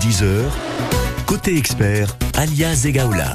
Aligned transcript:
9h30, 0.00 0.08
10h, 0.08 1.24
côté 1.26 1.56
expert, 1.56 2.16
Alia 2.36 2.74
Zegaoula. 2.74 3.34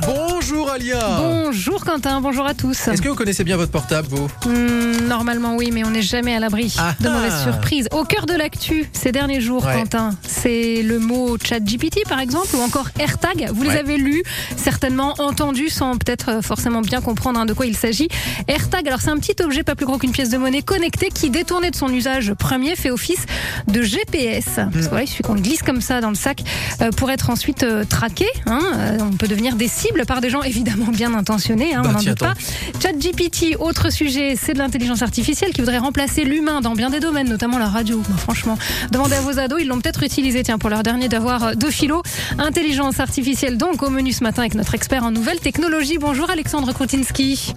Bonjour 0.78 0.98
Alia 1.00 1.18
Bonjour 1.20 1.86
Quentin, 1.86 2.20
bonjour 2.20 2.46
à 2.46 2.54
tous. 2.54 2.90
Est-ce 2.90 3.02
que 3.02 3.08
vous 3.08 3.16
connaissez 3.16 3.46
bien 3.46 3.56
votre 3.56 3.72
portable, 3.72 4.08
vous? 4.10 4.28
Hmm, 4.46 5.08
normalement 5.08 5.56
oui, 5.56 5.70
mais 5.72 5.86
on 5.86 5.92
n'est 5.92 6.02
jamais 6.02 6.36
à 6.36 6.40
l'abri 6.40 6.76
Ah 6.78 6.94
de 7.00 7.08
ah. 7.08 7.12
mauvaises 7.12 7.44
surprises. 7.44 7.88
Au 7.92 8.04
cœur 8.04 8.26
de 8.26 8.34
l'actu 8.34 8.90
ces 8.92 9.12
derniers 9.14 9.40
jours, 9.40 9.64
Ouais. 9.66 9.74
Quentin, 9.74 10.16
c'est 10.28 10.82
le 10.82 11.00
mot 11.00 11.38
ChatGPT 11.42 12.06
par 12.10 12.20
exemple, 12.20 12.56
ou 12.56 12.60
encore 12.60 12.90
AirTag. 13.00 13.50
Vous 13.54 13.64
les 13.64 13.78
avez 13.78 13.98
lus, 13.98 14.24
certainement 14.58 15.14
entendus, 15.20 15.70
sans 15.70 15.98
peut-être 15.98 16.30
euh, 16.30 16.42
forcément 16.42 16.82
bien 16.82 17.00
comprendre 17.00 17.40
hein, 17.40 17.46
de 17.46 17.54
quoi 17.54 17.66
il 17.66 17.78
s'agit. 17.78 18.10
AirTag, 18.48 18.86
alors 18.88 19.00
c'est 19.02 19.12
un 19.12 19.18
petit 19.18 19.42
objet 19.42 19.64
pas 19.64 19.76
plus 19.76 19.86
gros 19.86 19.98
qu'une 19.98 20.12
pièce 20.12 20.30
de 20.30 20.38
monnaie 20.38 20.62
connecté 20.62 21.08
qui, 21.08 21.30
détourné 21.30 21.72
de 21.72 21.76
son 21.76 21.88
usage 21.90 22.34
premier, 22.34 22.76
fait 22.76 22.92
office 22.92 23.26
de 23.68 23.82
GPS. 23.82 24.58
Hmm. 24.58 24.70
Parce 24.72 24.86
que 24.86 24.90
voilà, 24.90 25.04
il 25.04 25.08
suffit 25.08 25.24
qu'on 25.24 25.36
glisse 25.36 25.64
comme 25.64 25.82
ça 25.82 26.02
dans 26.02 26.10
le 26.10 26.16
sac 26.16 26.42
euh, 26.82 26.92
pour 26.92 27.12
être 27.12 27.30
ensuite 27.30 27.64
euh, 27.64 27.86
traqué. 27.86 28.28
hein. 28.46 28.60
Euh, 28.76 28.98
on 29.02 29.16
peut 29.16 29.28
devenir 29.28 29.56
des 29.56 29.70
cibles 29.70 30.06
par 30.06 30.20
des 30.20 30.30
gens 30.30 30.42
évidemment 30.44 30.65
bien 30.92 31.14
intentionnés, 31.14 31.74
hein, 31.74 31.82
Bah, 31.84 31.90
on 31.90 31.94
n'en 31.94 32.00
tiens, 32.00 32.12
doute 32.12 32.20
pas. 32.20 32.34
ChatGPT, 32.82 33.56
autre 33.60 33.92
sujet, 33.92 34.36
c'est 34.40 34.54
de 34.54 34.60
l'intelligence 34.60 35.02
artificielle 35.02 35.52
qui 35.52 35.62
voudrait 35.62 35.78
remplacer 35.78 36.24
l'humain 36.24 36.62
dans 36.62 36.74
bien 36.74 36.90
des 36.90 37.00
domaines, 37.00 37.30
notamment 37.30 37.58
la 37.58 37.68
radio. 37.70 38.02
Bah, 38.10 38.16
franchement, 38.18 38.58
demandez 38.92 39.16
à 39.16 39.22
vos 39.22 39.40
ados, 39.40 39.60
ils 39.62 39.68
l'ont 39.68 39.80
peut-être 39.80 40.04
utilisé, 40.04 40.44
tiens, 40.44 40.58
pour 40.58 40.70
leur 40.70 40.84
dernier 40.84 41.08
d'avoir 41.08 41.44
euh, 41.44 41.54
deux 41.54 41.72
philo. 41.72 42.02
Intelligence 42.38 43.00
artificielle, 43.00 43.58
donc, 43.58 43.84
au 43.84 43.90
menu 43.90 44.12
ce 44.12 44.24
matin 44.24 44.42
avec 44.42 44.56
notre 44.56 44.76
expert 44.76 45.04
en 45.04 45.12
nouvelles 45.12 45.40
technologies. 45.40 45.98
Bonjour 45.98 46.30
Alexandre 46.30 46.72
Krutinski. 46.74 47.54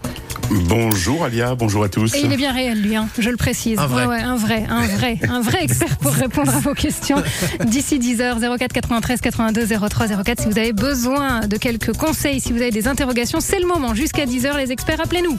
Bonjour 0.50 1.24
Alia, 1.24 1.54
bonjour 1.54 1.84
à 1.84 1.88
tous. 1.90 2.14
Et 2.14 2.20
il 2.24 2.32
est 2.32 2.36
bien 2.36 2.52
réel, 2.52 2.80
lui, 2.80 2.96
hein, 2.96 3.08
je 3.18 3.28
le 3.28 3.36
précise. 3.36 3.78
Un 3.78 3.86
vrai. 3.86 4.06
Ouais, 4.06 4.16
ouais, 4.16 4.22
un 4.22 4.36
vrai, 4.36 4.64
un 4.68 4.86
vrai, 4.86 5.18
un 5.28 5.40
vrai 5.42 5.62
expert 5.62 5.96
pour 5.98 6.12
répondre 6.12 6.54
à 6.54 6.58
vos 6.60 6.72
questions. 6.74 7.22
D'ici 7.66 7.98
10h, 7.98 8.40
04 8.58 8.72
93 8.72 9.20
82 9.20 9.66
03 9.88 10.06
04. 10.24 10.40
Si 10.40 10.46
vous 10.48 10.58
avez 10.58 10.72
besoin 10.72 11.40
de 11.46 11.56
quelques 11.58 11.92
conseils, 11.94 12.40
si 12.40 12.52
vous 12.52 12.62
avez 12.62 12.70
des 12.70 12.88
interrogations, 12.88 13.40
c'est 13.40 13.60
le 13.60 13.66
moment. 13.66 13.94
Jusqu'à 13.94 14.24
10h, 14.24 14.56
les 14.56 14.72
experts, 14.72 15.00
appelez-nous. 15.02 15.36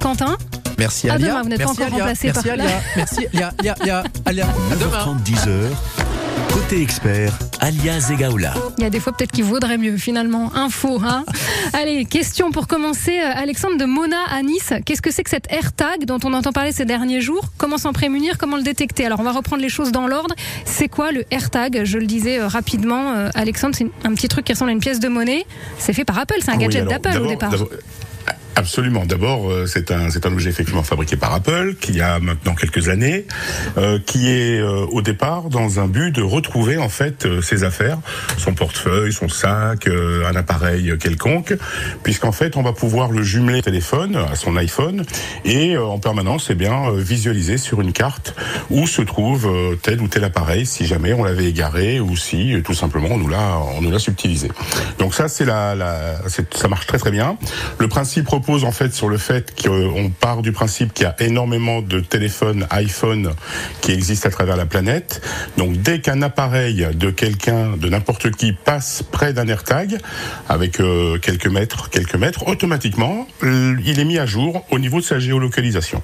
Quentin, 0.00 0.36
Merci 0.78 1.08
À 1.08 1.14
Alia. 1.14 1.28
demain, 1.28 1.42
vous 1.42 1.48
n'êtes 1.48 1.58
pas 1.60 1.66
Merci 1.66 1.82
encore 1.82 1.94
Alia. 1.94 2.04
remplacé 2.04 2.26
Merci 2.28 2.42
par- 2.42 2.52
Alia. 2.52 2.64
Merci 2.96 3.26
Alia, 3.32 3.52
Alia, 3.58 3.74
Alia, 3.80 4.02
Alia. 4.24 4.46
À 4.72 4.76
demain. 4.76 5.16
9h30, 5.16 5.22
10h, 5.24 5.50
côté 6.54 6.80
expert, 6.82 7.36
Alia 7.58 7.98
Zegaoula. 7.98 8.54
il 8.78 8.84
y 8.84 8.86
a 8.86 8.90
des 8.90 9.00
fois 9.00 9.12
peut-être 9.12 9.32
qu'il 9.32 9.42
vaudrait 9.42 9.76
mieux 9.76 9.96
finalement. 9.96 10.54
Info, 10.54 11.00
hein 11.04 11.24
Allez, 11.72 12.04
question 12.04 12.52
pour 12.52 12.68
commencer. 12.68 13.18
Alexandre 13.18 13.76
de 13.76 13.84
Mona 13.84 14.18
à 14.30 14.40
Nice. 14.42 14.72
Qu'est-ce 14.86 15.02
que 15.02 15.10
c'est 15.10 15.24
que 15.24 15.30
cette 15.30 15.50
AirTag 15.50 16.04
dont 16.04 16.20
on 16.22 16.32
entend 16.32 16.52
parler 16.52 16.70
ces 16.70 16.84
derniers 16.84 17.20
jours? 17.20 17.46
Comment 17.58 17.76
s'en 17.76 17.92
prémunir? 17.92 18.38
Comment 18.38 18.56
le 18.56 18.62
détecter? 18.62 19.04
Alors 19.04 19.18
on 19.18 19.24
va 19.24 19.32
reprendre 19.32 19.62
les 19.62 19.68
choses 19.68 19.90
dans 19.90 20.06
l'ordre. 20.06 20.36
C'est 20.64 20.88
quoi 20.88 21.10
le 21.10 21.24
AirTag? 21.32 21.82
Je 21.84 21.98
le 21.98 22.06
disais 22.06 22.38
euh, 22.38 22.46
rapidement, 22.46 23.14
euh, 23.14 23.30
Alexandre, 23.34 23.74
c'est 23.76 23.88
un 24.04 24.14
petit 24.14 24.28
truc 24.28 24.44
qui 24.44 24.52
ressemble 24.52 24.70
à 24.70 24.74
une 24.74 24.80
pièce 24.80 25.00
de 25.00 25.08
monnaie. 25.08 25.44
C'est 25.78 25.92
fait 25.92 26.04
par 26.04 26.18
Apple, 26.20 26.36
c'est 26.40 26.50
un 26.52 26.56
Oui, 26.56 26.68
gadget 26.68 26.86
d'Apple 26.86 27.18
au 27.20 27.26
départ. 27.26 27.52
Absolument. 28.64 29.04
D'abord, 29.04 29.50
euh, 29.50 29.66
c'est 29.66 29.90
un 29.90 30.08
c'est 30.08 30.24
un 30.24 30.32
objet 30.32 30.48
effectivement 30.48 30.82
fabriqué 30.82 31.16
par 31.16 31.34
Apple, 31.34 31.74
qui 31.78 32.00
a 32.00 32.18
maintenant 32.18 32.54
quelques 32.54 32.88
années, 32.88 33.26
euh, 33.76 33.98
qui 33.98 34.30
est 34.30 34.58
euh, 34.58 34.86
au 34.90 35.02
départ 35.02 35.50
dans 35.50 35.80
un 35.80 35.86
but 35.86 36.10
de 36.10 36.22
retrouver 36.22 36.78
en 36.78 36.88
fait 36.88 37.26
ses 37.42 37.62
affaires, 37.62 37.98
son 38.38 38.54
portefeuille, 38.54 39.12
son 39.12 39.28
sac, 39.28 39.86
un 39.86 40.34
appareil 40.34 40.96
quelconque, 40.98 41.54
puisqu'en 42.02 42.32
fait 42.32 42.56
on 42.56 42.62
va 42.62 42.72
pouvoir 42.72 43.10
le 43.10 43.22
jumeler 43.22 43.58
au 43.58 43.62
téléphone, 43.62 44.16
à 44.16 44.34
son 44.34 44.56
iPhone, 44.56 45.04
et 45.44 45.76
en 45.76 45.98
permanence, 45.98 46.48
eh 46.48 46.54
bien, 46.54 46.90
visualiser 46.92 47.58
sur 47.58 47.82
une 47.82 47.92
carte 47.92 48.34
où 48.70 48.86
se 48.86 49.02
trouve 49.02 49.76
tel 49.82 50.00
ou 50.00 50.08
tel 50.08 50.24
appareil, 50.24 50.64
si 50.64 50.86
jamais 50.86 51.12
on 51.12 51.22
l'avait 51.22 51.46
égaré 51.46 52.00
ou 52.00 52.16
si 52.16 52.54
tout 52.64 52.74
simplement 52.74 53.08
on 53.10 53.18
nous 53.18 53.28
l'a 53.28 53.58
on 53.76 53.82
nous 53.82 53.90
l'a 53.90 53.98
subtilisé. 53.98 54.48
Donc 54.98 55.14
ça 55.14 55.28
c'est 55.28 55.44
la, 55.44 55.76
ça 56.54 56.68
marche 56.68 56.86
très 56.86 56.98
très 56.98 57.10
bien. 57.10 57.36
Le 57.78 57.88
principe 57.88 58.28
repose 58.28 58.53
en 58.62 58.70
fait 58.70 58.94
sur 58.94 59.08
le 59.08 59.18
fait 59.18 59.52
qu'on 59.60 60.10
part 60.10 60.42
du 60.42 60.52
principe 60.52 60.92
qu'il 60.94 61.04
y 61.04 61.08
a 61.08 61.16
énormément 61.20 61.82
de 61.82 61.98
téléphones 61.98 62.66
iPhone 62.70 63.32
qui 63.80 63.90
existent 63.90 64.28
à 64.28 64.32
travers 64.32 64.56
la 64.56 64.66
planète. 64.66 65.20
Donc 65.56 65.72
dès 65.78 66.00
qu'un 66.00 66.22
appareil 66.22 66.86
de 66.94 67.10
quelqu'un, 67.10 67.76
de 67.76 67.88
n'importe 67.88 68.30
qui 68.30 68.52
passe 68.52 69.02
près 69.10 69.32
d'un 69.32 69.48
AirTag 69.48 69.98
avec 70.48 70.78
euh, 70.78 71.18
quelques 71.18 71.48
mètres, 71.48 71.90
quelques 71.90 72.14
mètres, 72.14 72.46
automatiquement 72.46 73.26
il 73.42 73.98
est 73.98 74.04
mis 74.04 74.18
à 74.18 74.26
jour 74.26 74.64
au 74.70 74.78
niveau 74.78 75.00
de 75.00 75.04
sa 75.04 75.18
géolocalisation. 75.18 76.02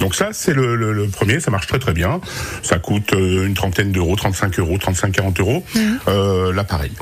Donc 0.00 0.14
ça 0.14 0.30
c'est 0.32 0.54
le, 0.54 0.76
le- 0.76 0.92
le 0.94 1.08
premier, 1.08 1.40
ça 1.40 1.50
marche 1.50 1.66
très 1.66 1.78
très 1.78 1.92
bien. 1.92 2.20
Ça 2.62 2.78
coûte 2.78 3.12
euh, 3.12 3.46
une 3.46 3.54
trentaine 3.54 3.92
d'euros, 3.92 4.16
35 4.16 4.58
euros, 4.60 4.78
35-40 4.78 5.40
euros 5.40 5.64
euh, 6.08 6.52
l'appareil. 6.52 6.92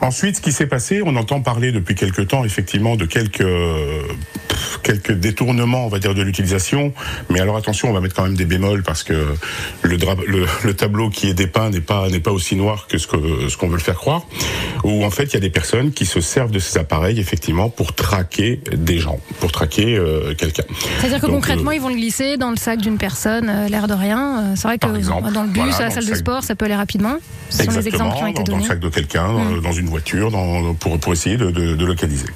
Ensuite, 0.00 0.36
ce 0.36 0.40
qui 0.40 0.52
s'est 0.52 0.66
passé, 0.66 1.02
on 1.04 1.14
entend 1.16 1.40
parler 1.42 1.72
depuis 1.72 1.94
quelques 1.94 2.28
temps 2.28 2.44
effectivement 2.44 2.96
de 2.96 3.04
quelques 3.04 3.44
quelques 4.82 5.12
détournements, 5.12 5.86
on 5.86 5.88
va 5.88 5.98
dire, 5.98 6.14
de 6.14 6.22
l'utilisation. 6.22 6.92
Mais 7.28 7.40
alors 7.40 7.56
attention, 7.56 7.88
on 7.90 7.92
va 7.92 8.00
mettre 8.00 8.14
quand 8.14 8.24
même 8.24 8.36
des 8.36 8.44
bémols 8.44 8.82
parce 8.82 9.02
que 9.02 9.26
le, 9.82 9.96
dra- 9.96 10.16
le, 10.26 10.46
le 10.64 10.74
tableau 10.74 11.10
qui 11.10 11.28
est 11.28 11.34
dépeint 11.34 11.70
n'est 11.70 11.80
pas 11.80 12.08
n'est 12.08 12.20
pas 12.20 12.32
aussi 12.32 12.56
noir 12.56 12.86
que 12.88 12.98
ce 12.98 13.06
que 13.06 13.48
ce 13.48 13.56
qu'on 13.56 13.68
veut 13.68 13.76
le 13.76 13.82
faire 13.82 13.96
croire. 13.96 14.22
Où 14.84 15.04
en 15.04 15.10
fait, 15.10 15.24
il 15.24 15.34
y 15.34 15.36
a 15.36 15.40
des 15.40 15.50
personnes 15.50 15.92
qui 15.92 16.06
se 16.06 16.20
servent 16.20 16.50
de 16.50 16.58
ces 16.58 16.78
appareils 16.78 17.18
effectivement 17.20 17.68
pour 17.70 17.94
traquer 17.94 18.60
des 18.72 18.98
gens, 18.98 19.18
pour 19.40 19.52
traquer 19.52 19.96
euh, 19.96 20.34
quelqu'un. 20.34 20.64
C'est-à-dire 21.00 21.20
que 21.20 21.26
Donc, 21.26 21.34
concrètement, 21.36 21.70
euh, 21.70 21.74
ils 21.74 21.80
vont 21.80 21.88
le 21.88 21.94
glisser 21.96 22.36
dans 22.36 22.50
le 22.50 22.56
sac 22.56 22.80
d'une 22.80 22.98
personne, 22.98 23.48
euh, 23.48 23.68
l'air 23.68 23.86
de 23.88 23.94
rien. 23.94 24.54
C'est 24.56 24.66
vrai 24.68 24.78
que 24.78 24.96
exemple, 24.96 25.32
dans 25.32 25.42
le 25.42 25.48
bus, 25.48 25.62
voilà, 25.62 25.76
à 25.76 25.82
la 25.84 25.90
salle 25.90 26.04
le 26.04 26.10
de 26.10 26.14
sport, 26.16 26.42
ça 26.42 26.54
peut 26.54 26.64
aller 26.64 26.74
rapidement. 26.76 27.16
Ce 27.50 27.64
sont 27.64 27.70
les 27.72 27.88
exemples 27.88 28.16
qui 28.16 28.22
ont 28.22 28.26
été 28.28 28.42
dans, 28.44 28.56
le 28.58 28.62
sac 28.62 28.78
de 28.80 28.88
quelqu'un, 28.88 29.32
dans- 29.32 29.56
dans 29.60 29.72
une 29.72 29.86
voiture, 29.88 30.30
dans, 30.30 30.74
pour, 30.74 30.98
pour 31.00 31.12
essayer 31.12 31.36
de, 31.36 31.50
de, 31.50 31.74
de 31.74 31.84
localiser. 31.86 32.26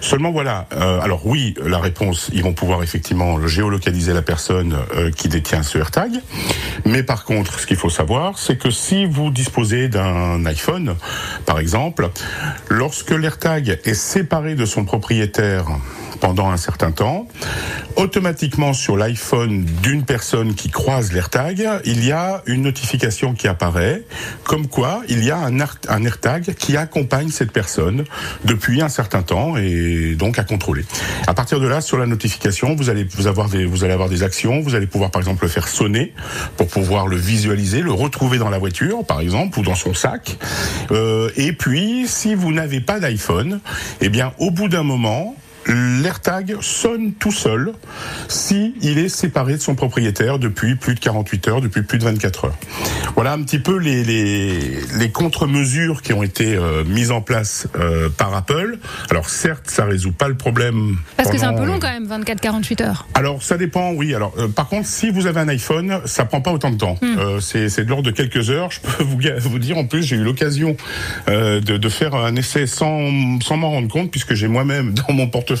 Seulement 0.00 0.30
voilà, 0.30 0.66
alors 1.02 1.26
oui, 1.26 1.41
la 1.64 1.78
réponse, 1.78 2.30
ils 2.32 2.42
vont 2.42 2.52
pouvoir 2.52 2.82
effectivement 2.82 3.46
géolocaliser 3.46 4.12
la 4.12 4.22
personne 4.22 4.76
euh, 4.94 5.10
qui 5.10 5.28
détient 5.28 5.62
ce 5.62 5.78
AirTag, 5.78 6.12
mais 6.84 7.02
par 7.02 7.24
contre, 7.24 7.58
ce 7.58 7.66
qu'il 7.66 7.76
faut 7.76 7.90
savoir, 7.90 8.38
c'est 8.38 8.56
que 8.56 8.70
si 8.70 9.04
vous 9.04 9.30
disposez 9.30 9.88
d'un 9.88 10.44
iPhone, 10.46 10.94
par 11.46 11.58
exemple, 11.58 12.10
lorsque 12.68 13.10
l'AirTag 13.10 13.80
est 13.84 13.94
séparé 13.94 14.54
de 14.54 14.64
son 14.64 14.84
propriétaire 14.84 15.66
pendant 16.22 16.50
un 16.50 16.56
certain 16.56 16.92
temps, 16.92 17.26
automatiquement 17.96 18.74
sur 18.74 18.96
l'iPhone 18.96 19.64
d'une 19.82 20.04
personne 20.04 20.54
qui 20.54 20.70
croise 20.70 21.12
l'AirTag, 21.12 21.68
il 21.84 22.04
y 22.04 22.12
a 22.12 22.42
une 22.46 22.62
notification 22.62 23.34
qui 23.34 23.48
apparaît, 23.48 24.04
comme 24.44 24.68
quoi 24.68 25.02
il 25.08 25.24
y 25.24 25.32
a 25.32 25.38
un, 25.38 25.58
AirTag 25.58 26.54
qui 26.54 26.76
accompagne 26.76 27.30
cette 27.30 27.50
personne 27.50 28.04
depuis 28.44 28.82
un 28.82 28.88
certain 28.88 29.22
temps 29.22 29.56
et 29.56 30.14
donc 30.14 30.38
à 30.38 30.44
contrôler. 30.44 30.84
À 31.26 31.34
partir 31.34 31.58
de 31.58 31.66
là, 31.66 31.80
sur 31.80 31.98
la 31.98 32.06
notification, 32.06 32.76
vous 32.76 32.88
allez 32.88 33.02
vous 33.02 33.26
avoir 33.26 33.48
des 33.48 33.66
vous 33.66 33.82
allez 33.82 33.92
avoir 33.92 34.08
des 34.08 34.22
actions, 34.22 34.60
vous 34.60 34.76
allez 34.76 34.86
pouvoir 34.86 35.10
par 35.10 35.20
exemple 35.20 35.42
le 35.42 35.50
faire 35.50 35.66
sonner 35.66 36.14
pour 36.56 36.68
pouvoir 36.68 37.08
le 37.08 37.16
visualiser, 37.16 37.80
le 37.80 37.92
retrouver 37.92 38.38
dans 38.38 38.48
la 38.48 38.60
voiture 38.60 39.04
par 39.04 39.20
exemple 39.20 39.58
ou 39.58 39.62
dans 39.62 39.74
son 39.74 39.92
sac. 39.92 40.38
Euh, 40.92 41.30
et 41.36 41.52
puis, 41.52 42.06
si 42.06 42.36
vous 42.36 42.52
n'avez 42.52 42.80
pas 42.80 43.00
d'iPhone, 43.00 43.58
eh 44.00 44.08
bien 44.08 44.32
au 44.38 44.52
bout 44.52 44.68
d'un 44.68 44.84
moment 44.84 45.34
l'AirTag 45.66 46.56
sonne 46.60 47.12
tout 47.12 47.32
seul 47.32 47.72
si 48.28 48.74
il 48.80 48.98
est 48.98 49.08
séparé 49.08 49.54
de 49.54 49.60
son 49.60 49.74
propriétaire 49.74 50.38
depuis 50.38 50.74
plus 50.74 50.94
de 50.94 51.00
48 51.00 51.48
heures, 51.48 51.60
depuis 51.60 51.82
plus 51.82 51.98
de 51.98 52.04
24 52.04 52.46
heures. 52.46 52.56
Voilà 53.14 53.32
un 53.32 53.42
petit 53.42 53.58
peu 53.58 53.78
les, 53.78 54.04
les, 54.04 54.80
les 54.98 55.10
contre-mesures 55.10 56.02
qui 56.02 56.12
ont 56.12 56.22
été 56.22 56.54
euh, 56.56 56.84
mises 56.84 57.10
en 57.10 57.20
place 57.20 57.68
euh, 57.76 58.08
par 58.08 58.34
Apple. 58.34 58.78
Alors 59.10 59.28
certes, 59.28 59.70
ça 59.70 59.84
résout 59.84 60.12
pas 60.12 60.28
le 60.28 60.36
problème. 60.36 60.96
Parce 61.16 61.30
que 61.30 61.38
c'est 61.38 61.44
un 61.44 61.54
peu 61.54 61.64
long 61.64 61.78
quand 61.78 61.90
même, 61.90 62.06
24-48 62.06 62.82
heures. 62.82 63.06
alors 63.14 63.42
ça 63.42 63.56
dépend, 63.56 63.92
oui. 63.92 64.14
Alors 64.14 64.34
euh, 64.38 64.48
par 64.48 64.68
contre, 64.68 64.86
si 64.86 65.10
vous 65.10 65.26
avez 65.26 65.40
un 65.40 65.48
iPhone, 65.48 66.00
ça 66.06 66.24
prend 66.24 66.40
pas 66.40 66.52
autant 66.52 66.70
de 66.70 66.76
temps. 66.76 66.98
Euh, 67.02 67.40
c'est 67.40 67.84
de 67.84 67.88
l'ordre 67.88 68.04
de 68.04 68.10
quelques 68.10 68.50
heures. 68.50 68.70
Je 68.70 68.80
peux 68.80 69.02
vous, 69.38 69.58
dire 69.58 69.78
en 69.78 69.84
plus, 69.86 70.02
j'ai 70.02 70.16
eu 70.16 70.24
l'occasion 70.24 70.76
de, 71.28 71.60
de 71.60 71.88
faire 71.88 72.14
un 72.14 72.34
essai 72.36 72.66
sans 72.66 73.40
sans 73.40 73.56
m'en 73.56 73.70
rendre 73.70 73.88
compte, 73.88 74.10
puisque 74.10 74.34
j'ai 74.34 74.48
moi-même 74.48 74.94
dans 74.94 75.12
mon 75.12 75.28
portefeuille 75.28 75.51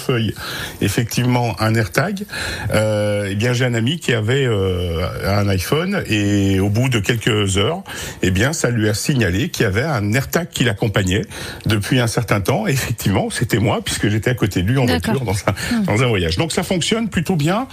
effectivement 0.80 1.54
un 1.60 1.74
AirTag. 1.74 2.24
Euh, 2.72 3.28
eh 3.30 3.34
bien, 3.34 3.52
j'ai 3.52 3.64
un 3.64 3.74
ami 3.74 3.98
qui 3.98 4.12
avait 4.12 4.46
euh, 4.46 5.06
un 5.26 5.48
iPhone 5.48 6.02
et 6.06 6.60
au 6.60 6.68
bout 6.68 6.88
de 6.88 6.98
quelques 6.98 7.58
heures, 7.58 7.82
eh 8.22 8.30
bien, 8.30 8.52
ça 8.52 8.70
lui 8.70 8.88
a 8.88 8.94
signalé 8.94 9.48
qu'il 9.48 9.64
y 9.64 9.66
avait 9.66 9.82
un 9.82 10.12
AirTag 10.12 10.48
qui 10.50 10.64
l'accompagnait 10.64 11.24
depuis 11.66 12.00
un 12.00 12.06
certain 12.06 12.40
temps. 12.40 12.66
Et 12.66 12.72
effectivement, 12.72 13.30
c'était 13.30 13.58
moi 13.58 13.80
puisque 13.84 14.08
j'étais 14.08 14.30
à 14.30 14.34
côté 14.34 14.62
de 14.62 14.68
lui 14.68 14.78
en 14.78 14.86
voiture 14.86 15.20
dans 15.20 15.32
un, 15.32 15.80
dans 15.80 16.02
un 16.02 16.06
voyage. 16.06 16.36
Donc 16.36 16.52
ça 16.52 16.62
fonctionne 16.62 17.08
plutôt 17.08 17.36
bien. 17.36 17.66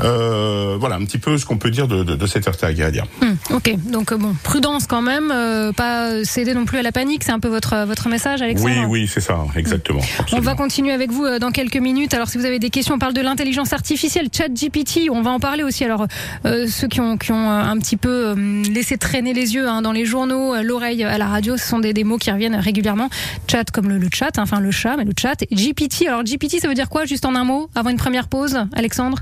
Euh, 0.00 0.76
voilà 0.78 0.96
un 0.96 1.04
petit 1.04 1.18
peu 1.18 1.38
ce 1.38 1.46
qu'on 1.46 1.58
peut 1.58 1.70
dire 1.70 1.88
de, 1.88 2.04
de, 2.04 2.16
de 2.16 2.26
cet 2.26 2.46
AirTag 2.46 2.80
à 2.82 2.90
dire. 2.90 3.04
Hum, 3.22 3.36
ok, 3.50 3.74
donc 3.90 4.12
euh, 4.12 4.16
bon, 4.16 4.34
prudence 4.42 4.86
quand 4.86 5.02
même, 5.02 5.32
pas 5.74 6.24
céder 6.24 6.54
non 6.54 6.64
plus 6.64 6.78
à 6.78 6.82
la 6.82 6.92
panique, 6.92 7.24
c'est 7.24 7.32
un 7.32 7.40
peu 7.40 7.48
votre, 7.48 7.84
votre 7.86 8.08
message, 8.08 8.42
Alexandre 8.42 8.70
Oui, 8.70 8.84
oui, 8.86 9.10
c'est 9.12 9.20
ça, 9.20 9.38
exactement. 9.56 10.00
On 10.00 10.22
absolument. 10.22 10.50
va 10.50 10.54
continuer 10.54 10.92
avec 10.92 11.10
vous 11.10 11.38
dans 11.38 11.50
quelques 11.50 11.65
quelques 11.68 11.82
minutes. 11.82 12.14
Alors 12.14 12.28
si 12.28 12.38
vous 12.38 12.44
avez 12.44 12.58
des 12.58 12.70
questions, 12.70 12.94
on 12.94 12.98
parle 12.98 13.14
de 13.14 13.20
l'intelligence 13.20 13.72
artificielle, 13.72 14.28
chat 14.32 14.48
GPT, 14.48 15.10
on 15.10 15.22
va 15.22 15.30
en 15.30 15.40
parler 15.40 15.64
aussi. 15.64 15.84
Alors 15.84 16.06
euh, 16.44 16.66
ceux 16.68 16.86
qui 16.86 17.00
ont, 17.00 17.16
qui 17.16 17.32
ont 17.32 17.50
euh, 17.50 17.62
un 17.62 17.76
petit 17.78 17.96
peu 17.96 18.28
euh, 18.28 18.62
laissé 18.72 18.96
traîner 18.98 19.32
les 19.32 19.54
yeux 19.54 19.68
hein, 19.68 19.82
dans 19.82 19.92
les 19.92 20.06
journaux, 20.06 20.54
l'oreille 20.62 21.02
à 21.02 21.18
la 21.18 21.26
radio, 21.26 21.56
ce 21.56 21.66
sont 21.66 21.80
des, 21.80 21.92
des, 21.92 22.04
mots 22.04 22.18
qui 22.18 22.30
reviennent 22.30 22.54
régulièrement. 22.54 23.08
Chat 23.50 23.70
comme 23.72 23.88
le, 23.88 23.98
le 23.98 24.08
chat, 24.12 24.38
hein, 24.38 24.42
enfin 24.42 24.60
le 24.60 24.70
chat, 24.70 24.96
mais 24.96 25.04
le 25.04 25.12
chat. 25.18 25.44
GPT, 25.50 26.06
alors 26.06 26.22
GPT 26.22 26.60
ça 26.60 26.68
veut 26.68 26.74
dire 26.74 26.88
quoi 26.88 27.04
juste 27.04 27.24
en 27.24 27.34
un 27.34 27.44
mot, 27.44 27.68
avant 27.74 27.90
une 27.90 27.96
première 27.96 28.28
pause, 28.28 28.58
Alexandre? 28.74 29.18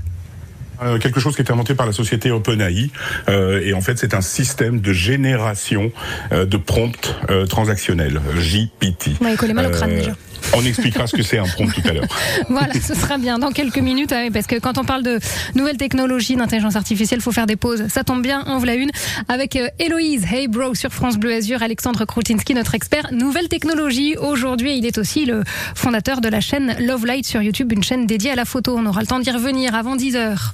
Euh, 0.81 0.97
quelque 0.97 1.19
chose 1.19 1.35
qui 1.35 1.41
est 1.41 1.51
inventé 1.51 1.73
par 1.73 1.85
la 1.85 1.93
société 1.93 2.31
OpenAI 2.31 2.89
euh, 3.29 3.61
et 3.63 3.73
en 3.73 3.81
fait 3.81 3.97
c'est 3.97 4.13
un 4.13 4.21
système 4.21 4.81
de 4.81 4.93
génération 4.93 5.91
euh, 6.31 6.45
de 6.45 6.57
prompts 6.57 7.15
transactionnels 7.49 8.19
JPT. 8.37 9.21
Ouais, 9.21 9.35
il 9.41 9.53
mal 9.53 9.67
au 9.67 9.69
crâne 9.69 9.95
déjà. 9.95 10.15
On 10.53 10.65
expliquera 10.65 11.07
ce 11.07 11.15
que 11.15 11.23
c'est 11.23 11.37
un 11.37 11.45
prompt 11.45 11.71
tout 11.73 11.87
à 11.87 11.93
l'heure. 11.93 12.05
voilà, 12.49 12.73
ce 12.73 12.93
sera 12.93 13.17
bien 13.17 13.39
dans 13.39 13.51
quelques 13.51 13.79
minutes, 13.79 14.13
parce 14.33 14.47
que 14.47 14.59
quand 14.59 14.77
on 14.77 14.83
parle 14.83 15.03
de 15.03 15.19
nouvelles 15.55 15.77
technologies, 15.77 16.35
d'intelligence 16.35 16.75
artificielle, 16.75 17.19
il 17.19 17.23
faut 17.23 17.31
faire 17.31 17.47
des 17.47 17.55
pauses. 17.55 17.87
Ça 17.89 18.03
tombe 18.03 18.21
bien, 18.21 18.43
en 18.45 18.57
voilà 18.57 18.75
une 18.75 18.91
avec 19.27 19.57
Héloïse 19.79 20.25
Hey 20.31 20.47
Bro 20.47 20.75
sur 20.75 20.91
France 20.91 21.17
Bleu 21.17 21.33
Azur, 21.33 21.61
Alexandre 21.61 22.05
Kroutinski, 22.05 22.53
notre 22.53 22.75
expert 22.75 23.11
nouvelles 23.11 23.49
technologies. 23.49 24.15
Aujourd'hui, 24.17 24.77
il 24.77 24.85
est 24.85 24.97
aussi 24.97 25.25
le 25.25 25.43
fondateur 25.75 26.21
de 26.21 26.29
la 26.29 26.41
chaîne 26.41 26.75
Love 26.79 27.05
Light 27.05 27.25
sur 27.25 27.41
YouTube, 27.41 27.71
une 27.71 27.83
chaîne 27.83 28.05
dédiée 28.05 28.31
à 28.31 28.35
la 28.35 28.45
photo. 28.45 28.75
On 28.77 28.85
aura 28.85 29.01
le 29.01 29.07
temps 29.07 29.19
d'y 29.19 29.31
revenir 29.31 29.75
avant 29.75 29.95
10 29.95 30.15
heures. 30.15 30.53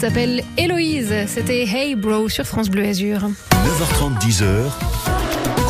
s'appelle 0.00 0.42
Héloïse. 0.56 1.12
C'était 1.26 1.64
Hey 1.64 1.94
Bro 1.94 2.30
sur 2.30 2.46
France 2.46 2.70
Bleu 2.70 2.86
Azur. 2.86 3.20
9h30, 3.50 4.18
10h. 4.18 5.19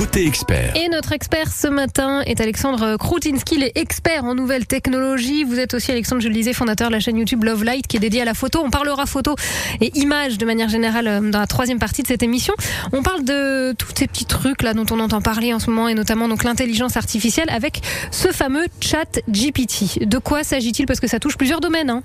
Côté 0.00 0.26
expert. 0.26 0.74
Et 0.76 0.88
notre 0.88 1.12
expert 1.12 1.52
ce 1.52 1.68
matin 1.68 2.22
est 2.22 2.40
Alexandre 2.40 2.96
Kroutinski, 2.96 3.56
il 3.56 3.64
est 3.64 3.76
expert 3.76 4.24
en 4.24 4.34
nouvelles 4.34 4.66
technologies. 4.66 5.44
Vous 5.44 5.58
êtes 5.58 5.74
aussi, 5.74 5.90
Alexandre, 5.90 6.22
je 6.22 6.28
le 6.28 6.32
disais, 6.32 6.54
fondateur 6.54 6.88
de 6.88 6.94
la 6.94 7.00
chaîne 7.00 7.18
YouTube 7.18 7.44
Love 7.44 7.64
Light 7.64 7.86
qui 7.86 7.98
est 7.98 8.00
dédiée 8.00 8.22
à 8.22 8.24
la 8.24 8.32
photo. 8.32 8.62
On 8.64 8.70
parlera 8.70 9.04
photo 9.04 9.36
et 9.82 9.90
images 9.98 10.38
de 10.38 10.46
manière 10.46 10.70
générale 10.70 11.06
euh, 11.06 11.20
dans 11.30 11.40
la 11.40 11.46
troisième 11.46 11.78
partie 11.78 12.00
de 12.00 12.06
cette 12.06 12.22
émission. 12.22 12.54
On 12.92 13.02
parle 13.02 13.24
de 13.24 13.74
tous 13.74 13.90
ces 13.94 14.06
petits 14.06 14.24
trucs 14.24 14.62
là 14.62 14.72
dont 14.72 14.86
on 14.90 15.00
entend 15.00 15.20
parler 15.20 15.52
en 15.52 15.58
ce 15.58 15.68
moment 15.68 15.86
et 15.86 15.92
notamment 15.92 16.28
donc 16.28 16.44
l'intelligence 16.44 16.96
artificielle 16.96 17.50
avec 17.50 17.82
ce 18.10 18.28
fameux 18.28 18.64
chat 18.80 19.20
GPT. 19.28 20.06
De 20.06 20.16
quoi 20.16 20.44
s'agit-il? 20.44 20.86
Parce 20.86 21.00
que 21.00 21.08
ça 21.08 21.18
touche 21.18 21.36
plusieurs 21.36 21.60
domaines. 21.60 21.90
Hein. 21.90 22.02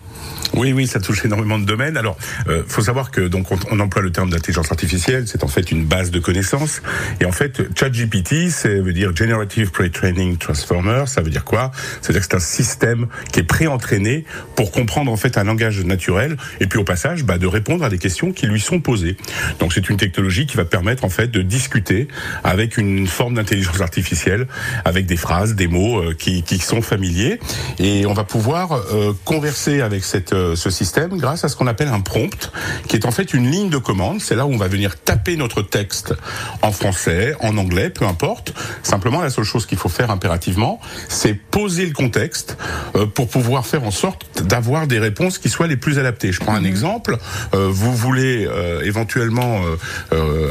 Oui, 0.53 0.73
oui, 0.73 0.85
ça 0.85 0.99
touche 0.99 1.23
énormément 1.23 1.59
de 1.59 1.65
domaines. 1.65 1.95
Alors, 1.95 2.17
euh, 2.49 2.63
faut 2.67 2.81
savoir 2.81 3.09
que 3.09 3.21
donc 3.21 3.53
on, 3.53 3.59
on 3.71 3.79
emploie 3.79 4.01
le 4.01 4.11
terme 4.11 4.31
d'intelligence 4.31 4.69
artificielle. 4.69 5.29
C'est 5.29 5.45
en 5.45 5.47
fait 5.47 5.71
une 5.71 5.85
base 5.85 6.11
de 6.11 6.19
connaissances. 6.19 6.81
Et 7.21 7.25
en 7.25 7.31
fait, 7.31 7.73
ChatGPT, 7.85 8.49
ça 8.49 8.69
veut 8.69 8.93
dire 8.93 9.15
Generative 9.15 9.69
Pre-Training 9.69 10.37
Transformer. 10.37 11.03
Ça 11.05 11.21
veut 11.21 11.29
dire 11.29 11.43
quoi? 11.43 11.71
Ça 12.01 12.07
veut 12.07 12.13
dire 12.13 12.21
que 12.21 12.27
c'est 12.31 12.35
un 12.35 12.39
système 12.39 13.07
qui 13.31 13.41
est 13.41 13.43
pré-entraîné 13.43 14.25
pour 14.55 14.71
comprendre 14.71 15.11
en 15.11 15.17
fait 15.17 15.37
un 15.37 15.43
langage 15.43 15.83
naturel 15.85 16.35
et 16.59 16.65
puis 16.65 16.79
au 16.79 16.83
passage, 16.83 17.25
bah, 17.25 17.37
de 17.37 17.45
répondre 17.45 17.83
à 17.83 17.89
des 17.89 17.99
questions 17.99 18.31
qui 18.31 18.47
lui 18.47 18.59
sont 18.59 18.79
posées. 18.79 19.17
Donc, 19.59 19.73
c'est 19.73 19.87
une 19.87 19.97
technologie 19.97 20.47
qui 20.47 20.57
va 20.57 20.65
permettre 20.65 21.03
en 21.03 21.09
fait 21.09 21.27
de 21.27 21.43
discuter 21.43 22.07
avec 22.43 22.77
une 22.77 23.05
forme 23.05 23.35
d'intelligence 23.35 23.81
artificielle, 23.81 24.47
avec 24.83 25.05
des 25.05 25.17
phrases, 25.17 25.53
des 25.53 25.67
mots 25.67 25.99
euh, 25.99 26.15
qui, 26.17 26.41
qui 26.41 26.57
sont 26.57 26.81
familiers, 26.81 27.39
et 27.77 28.07
on 28.07 28.13
va 28.13 28.23
pouvoir 28.23 28.73
euh, 28.73 29.13
converser 29.25 29.81
avec 29.81 30.03
cette 30.03 30.33
euh, 30.33 30.55
ce 30.55 30.69
système 30.69 31.17
grâce 31.17 31.43
à 31.43 31.49
ce 31.49 31.55
qu'on 31.55 31.67
appelle 31.67 31.89
un 31.89 32.01
prompt, 32.01 32.51
qui 32.87 32.95
est 32.95 33.05
en 33.05 33.11
fait 33.11 33.33
une 33.33 33.51
ligne 33.51 33.69
de 33.69 33.77
commande. 33.77 34.21
C'est 34.21 34.35
là 34.35 34.47
où 34.47 34.53
on 34.53 34.57
va 34.57 34.67
venir 34.67 34.99
taper 34.99 35.35
notre 35.35 35.61
texte 35.61 36.15
en 36.61 36.71
français, 36.71 37.35
en 37.41 37.57
anglais, 37.57 37.74
peu 37.89 38.05
importe. 38.05 38.53
Simplement, 38.83 39.21
la 39.21 39.29
seule 39.29 39.43
chose 39.45 39.65
qu'il 39.65 39.77
faut 39.77 39.89
faire 39.89 40.11
impérativement, 40.11 40.79
c'est 41.09 41.33
poser 41.33 41.85
le 41.85 41.93
contexte 41.93 42.57
euh, 42.95 43.05
pour 43.05 43.27
pouvoir 43.27 43.65
faire 43.65 43.83
en 43.83 43.91
sorte 43.91 44.43
d'avoir 44.43 44.87
des 44.87 44.99
réponses 44.99 45.37
qui 45.37 45.49
soient 45.49 45.67
les 45.67 45.77
plus 45.77 45.99
adaptées. 45.99 46.31
Je 46.31 46.39
prends 46.39 46.55
un 46.55 46.63
exemple. 46.63 47.17
Euh, 47.53 47.67
vous 47.71 47.95
voulez 47.95 48.45
euh, 48.49 48.81
éventuellement 48.83 49.61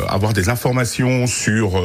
avoir 0.09 0.33
des 0.33 0.49
informations 0.49 1.27
sur 1.27 1.77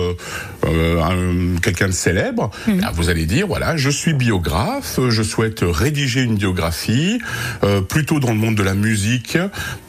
un- 0.67 1.55
quelqu'un 1.62 1.88
de 1.88 1.91
célèbre. 1.93 2.51
Ben, 2.67 2.91
vous 2.93 3.10
allez 3.10 3.25
dire 3.25 3.48
voilà, 3.48 3.77
je 3.77 3.89
suis 3.89 4.13
biographe, 4.13 5.00
je 5.10 5.24
souhaite 5.24 5.62
rédiger 5.63 6.22
une 6.22 6.36
biographie, 6.36 7.19
plutôt 7.88 8.19
dans 8.19 8.31
le 8.31 8.38
monde 8.38 8.55
de 8.55 8.63
la 8.63 8.74
musique, 8.74 9.38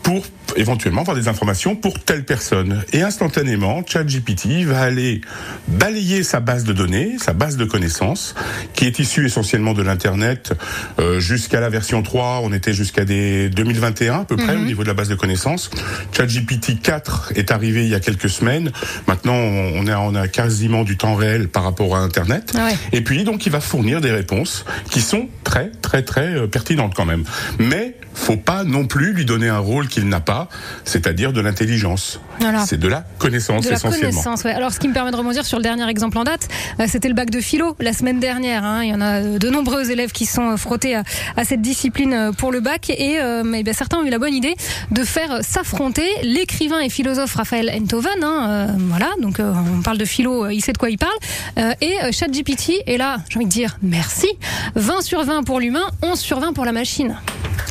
pour 0.02 0.24
éventuellement 0.56 1.02
avoir 1.02 1.16
des 1.16 1.28
informations 1.28 1.76
pour 1.76 1.98
telle 2.00 2.24
personne. 2.24 2.82
Et 2.92 3.02
instantanément, 3.02 3.82
ChatGPT 3.86 4.64
va 4.64 4.80
aller 4.80 5.20
balayer 5.68 6.22
sa 6.22 6.40
base 6.40 6.64
de 6.64 6.72
données, 6.72 7.16
sa 7.18 7.32
base 7.32 7.56
de 7.56 7.64
connaissances, 7.64 8.34
qui 8.74 8.86
est 8.86 8.98
issue 8.98 9.26
essentiellement 9.26 9.72
de 9.72 9.82
l'Internet 9.82 10.52
euh, 10.98 11.20
jusqu'à 11.20 11.60
la 11.60 11.68
version 11.68 12.02
3, 12.02 12.40
on 12.42 12.52
était 12.52 12.72
jusqu'à 12.72 13.04
des 13.04 13.48
2021 13.50 14.20
à 14.20 14.24
peu 14.24 14.36
près 14.36 14.56
au 14.56 14.64
niveau 14.64 14.82
de 14.82 14.88
la 14.88 14.94
base 14.94 15.08
de 15.08 15.14
connaissances. 15.14 15.70
ChatGPT 16.12 16.80
4 16.80 17.32
est 17.36 17.50
arrivé 17.50 17.84
il 17.84 17.90
y 17.90 17.94
a 17.94 18.00
quelques 18.00 18.28
semaines. 18.28 18.72
Maintenant, 19.06 19.34
on 19.34 19.86
a, 19.86 19.98
on 19.98 20.14
a 20.14 20.28
quasiment 20.28 20.84
du 20.84 20.96
temps 20.96 21.14
réel 21.14 21.48
par 21.48 21.64
rapport 21.64 21.96
à 21.96 22.00
Internet. 22.00 22.52
Ouais. 22.54 22.76
Et 22.92 23.02
puis, 23.02 23.24
donc, 23.24 23.46
il 23.46 23.52
va 23.52 23.60
fournir 23.60 24.00
des 24.00 24.12
réponses 24.12 24.64
qui 24.90 25.00
sont 25.00 25.28
très, 25.44 25.70
très, 25.82 26.02
très 26.02 26.34
euh, 26.34 26.46
pertinentes 26.46 26.94
quand 26.94 27.06
même. 27.06 27.24
Mais 27.58 27.96
faut 28.14 28.36
pas 28.36 28.64
non 28.64 28.86
plus 28.86 29.12
lui 29.12 29.24
donner 29.24 29.48
un 29.48 29.58
rôle 29.58 29.88
qu'il 29.88 30.08
n'a 30.08 30.20
pas, 30.20 30.48
c'est-à-dire 30.84 31.32
de 31.32 31.40
l'intelligence. 31.40 32.20
Voilà. 32.40 32.64
C'est 32.66 32.78
de 32.78 32.88
la 32.88 33.04
connaissance 33.18 33.64
De 33.64 33.70
la 33.70 33.76
essentiellement. 33.76 34.10
connaissance, 34.10 34.44
ouais. 34.44 34.52
Alors, 34.52 34.72
ce 34.72 34.80
qui 34.80 34.88
me 34.88 34.94
permet 34.94 35.10
de 35.10 35.16
rebondir 35.16 35.44
sur 35.44 35.58
le 35.58 35.62
dernier 35.62 35.88
exemple 35.88 36.16
en 36.18 36.24
date, 36.24 36.48
euh, 36.80 36.86
c'était 36.88 37.08
le 37.08 37.14
bac 37.14 37.30
de 37.30 37.40
philo 37.40 37.76
la 37.80 37.92
semaine 37.92 38.18
dernière. 38.18 38.64
hein. 38.64 38.82
Il 38.82 38.88
y 38.90 38.94
en 38.94 39.00
a 39.00 39.20
euh, 39.20 39.38
de 39.38 39.50
nombreux 39.50 39.90
élèves 39.90 40.10
qui 40.12 40.24
sont 40.26 40.50
euh, 40.52 40.56
frottés 40.56 40.94
à, 40.96 41.02
à 41.36 41.44
cette 41.44 41.60
discipline 41.60 42.30
pour 42.38 42.50
le 42.50 42.60
bac, 42.60 42.90
et 42.90 43.20
euh, 43.20 43.42
mais, 43.44 43.62
ben, 43.62 43.74
certains 43.74 43.98
ont 43.98 44.04
eu 44.04 44.10
la 44.10 44.18
bonne 44.18 44.34
idée 44.34 44.54
de 44.90 45.04
faire 45.04 45.40
s'affronter 45.42 46.06
l'écrivain 46.22 46.80
et 46.80 46.88
philosophe 46.88 47.34
Raphaël 47.34 47.70
Enthoven. 47.74 48.22
Hein, 48.22 48.46
euh, 48.48 48.66
voilà, 48.88 49.10
donc 49.20 49.38
euh, 49.38 49.52
on 49.78 49.82
parle 49.82 49.98
de 49.98 50.04
philo, 50.06 50.48
il 50.48 50.60
sait 50.62 50.72
de 50.72 50.78
quoi 50.78 50.90
il 50.90 50.98
parle, 50.98 51.12
euh, 51.58 51.72
et 51.82 52.12
ChatGPT. 52.12 52.72
Et 52.86 52.96
là, 52.96 53.18
j'ai 53.28 53.36
envie 53.36 53.46
de 53.46 53.50
dire 53.50 53.76
merci. 53.82 54.28
20 54.76 55.02
sur 55.02 55.24
20 55.24 55.42
pour 55.42 55.60
l'humain, 55.60 55.84
11 56.02 56.18
sur 56.18 56.40
20 56.40 56.52
pour 56.54 56.64
la 56.64 56.72
machine. 56.72 57.16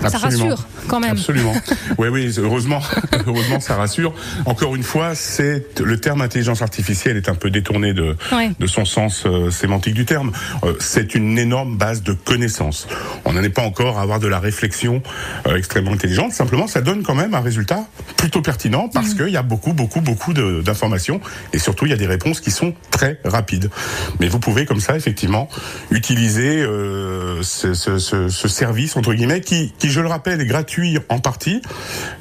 Ça 0.08 0.18
rassure 0.18 0.66
quand 0.88 1.00
même. 1.00 1.12
Absolument. 1.12 1.54
oui, 1.98 2.08
oui, 2.10 2.34
heureusement, 2.38 2.82
heureusement, 3.28 3.60
ça 3.60 3.76
rassure. 3.76 4.14
Encore 4.46 4.76
une 4.76 4.84
fois, 4.84 5.16
c'est 5.16 5.80
le 5.82 5.98
terme 6.00 6.22
intelligence 6.22 6.62
artificielle 6.62 7.18
est 7.18 7.28
un 7.30 7.36
peu 7.36 7.50
détourné 7.50 7.94
de, 7.94 8.16
Ouais. 8.32 8.52
de 8.60 8.68
son 8.68 8.86
sens 8.86 9.24
euh, 9.26 9.52
sémantique 9.52 9.94
du 9.94 10.06
terme. 10.06 10.32
Euh, 10.64 10.74
c'est 10.80 11.16
une 11.16 11.38
énorme 11.38 11.78
base 11.78 12.04
de 12.04 12.14
connaissances. 12.14 12.88
On 13.26 13.34
n'en 13.34 13.44
est 13.44 13.50
pas 13.50 13.64
encore 13.64 14.00
à 14.00 14.02
avoir 14.02 14.20
de 14.20 14.28
la 14.28 14.40
réflexion 14.40 15.02
euh, 15.48 15.56
extrêmement 15.58 15.92
intelligente. 15.92 16.32
Simplement, 16.34 16.68
ça 16.68 16.82
donne 16.82 17.04
quand 17.04 17.16
même 17.16 17.34
un 17.34 17.42
résultat 17.42 17.86
plutôt 18.18 18.42
pertinent 18.42 18.90
parce 18.94 19.14
qu'il 19.14 19.30
y 19.30 19.38
a 19.38 19.44
beaucoup, 19.44 19.74
beaucoup, 19.74 20.02
beaucoup 20.02 20.34
d'informations 20.34 21.20
et 21.54 21.60
surtout 21.60 21.86
il 21.86 21.90
y 21.92 21.94
a 21.94 21.98
des 21.98 22.08
réponses 22.08 22.40
qui 22.40 22.52
sont 22.52 22.74
très 22.92 23.20
rapides. 23.26 23.70
Mais 24.20 24.28
vous 24.28 24.40
pouvez 24.40 24.66
comme 24.66 24.80
ça 24.80 24.96
effectivement 24.96 25.50
utiliser 25.92 26.64
ce, 27.42 27.74
ce- 27.74 27.98
ce- 28.00 28.30
ce 28.30 28.48
service 28.48 28.96
entre 28.98 29.14
guillemets 29.14 29.42
qui, 29.42 29.74
qui, 29.80 29.89
je 29.90 30.02
le 30.02 30.08
rappelle, 30.08 30.42
est 30.42 30.46
gratuit 30.46 30.98
en 31.10 31.20
partie. 31.20 31.62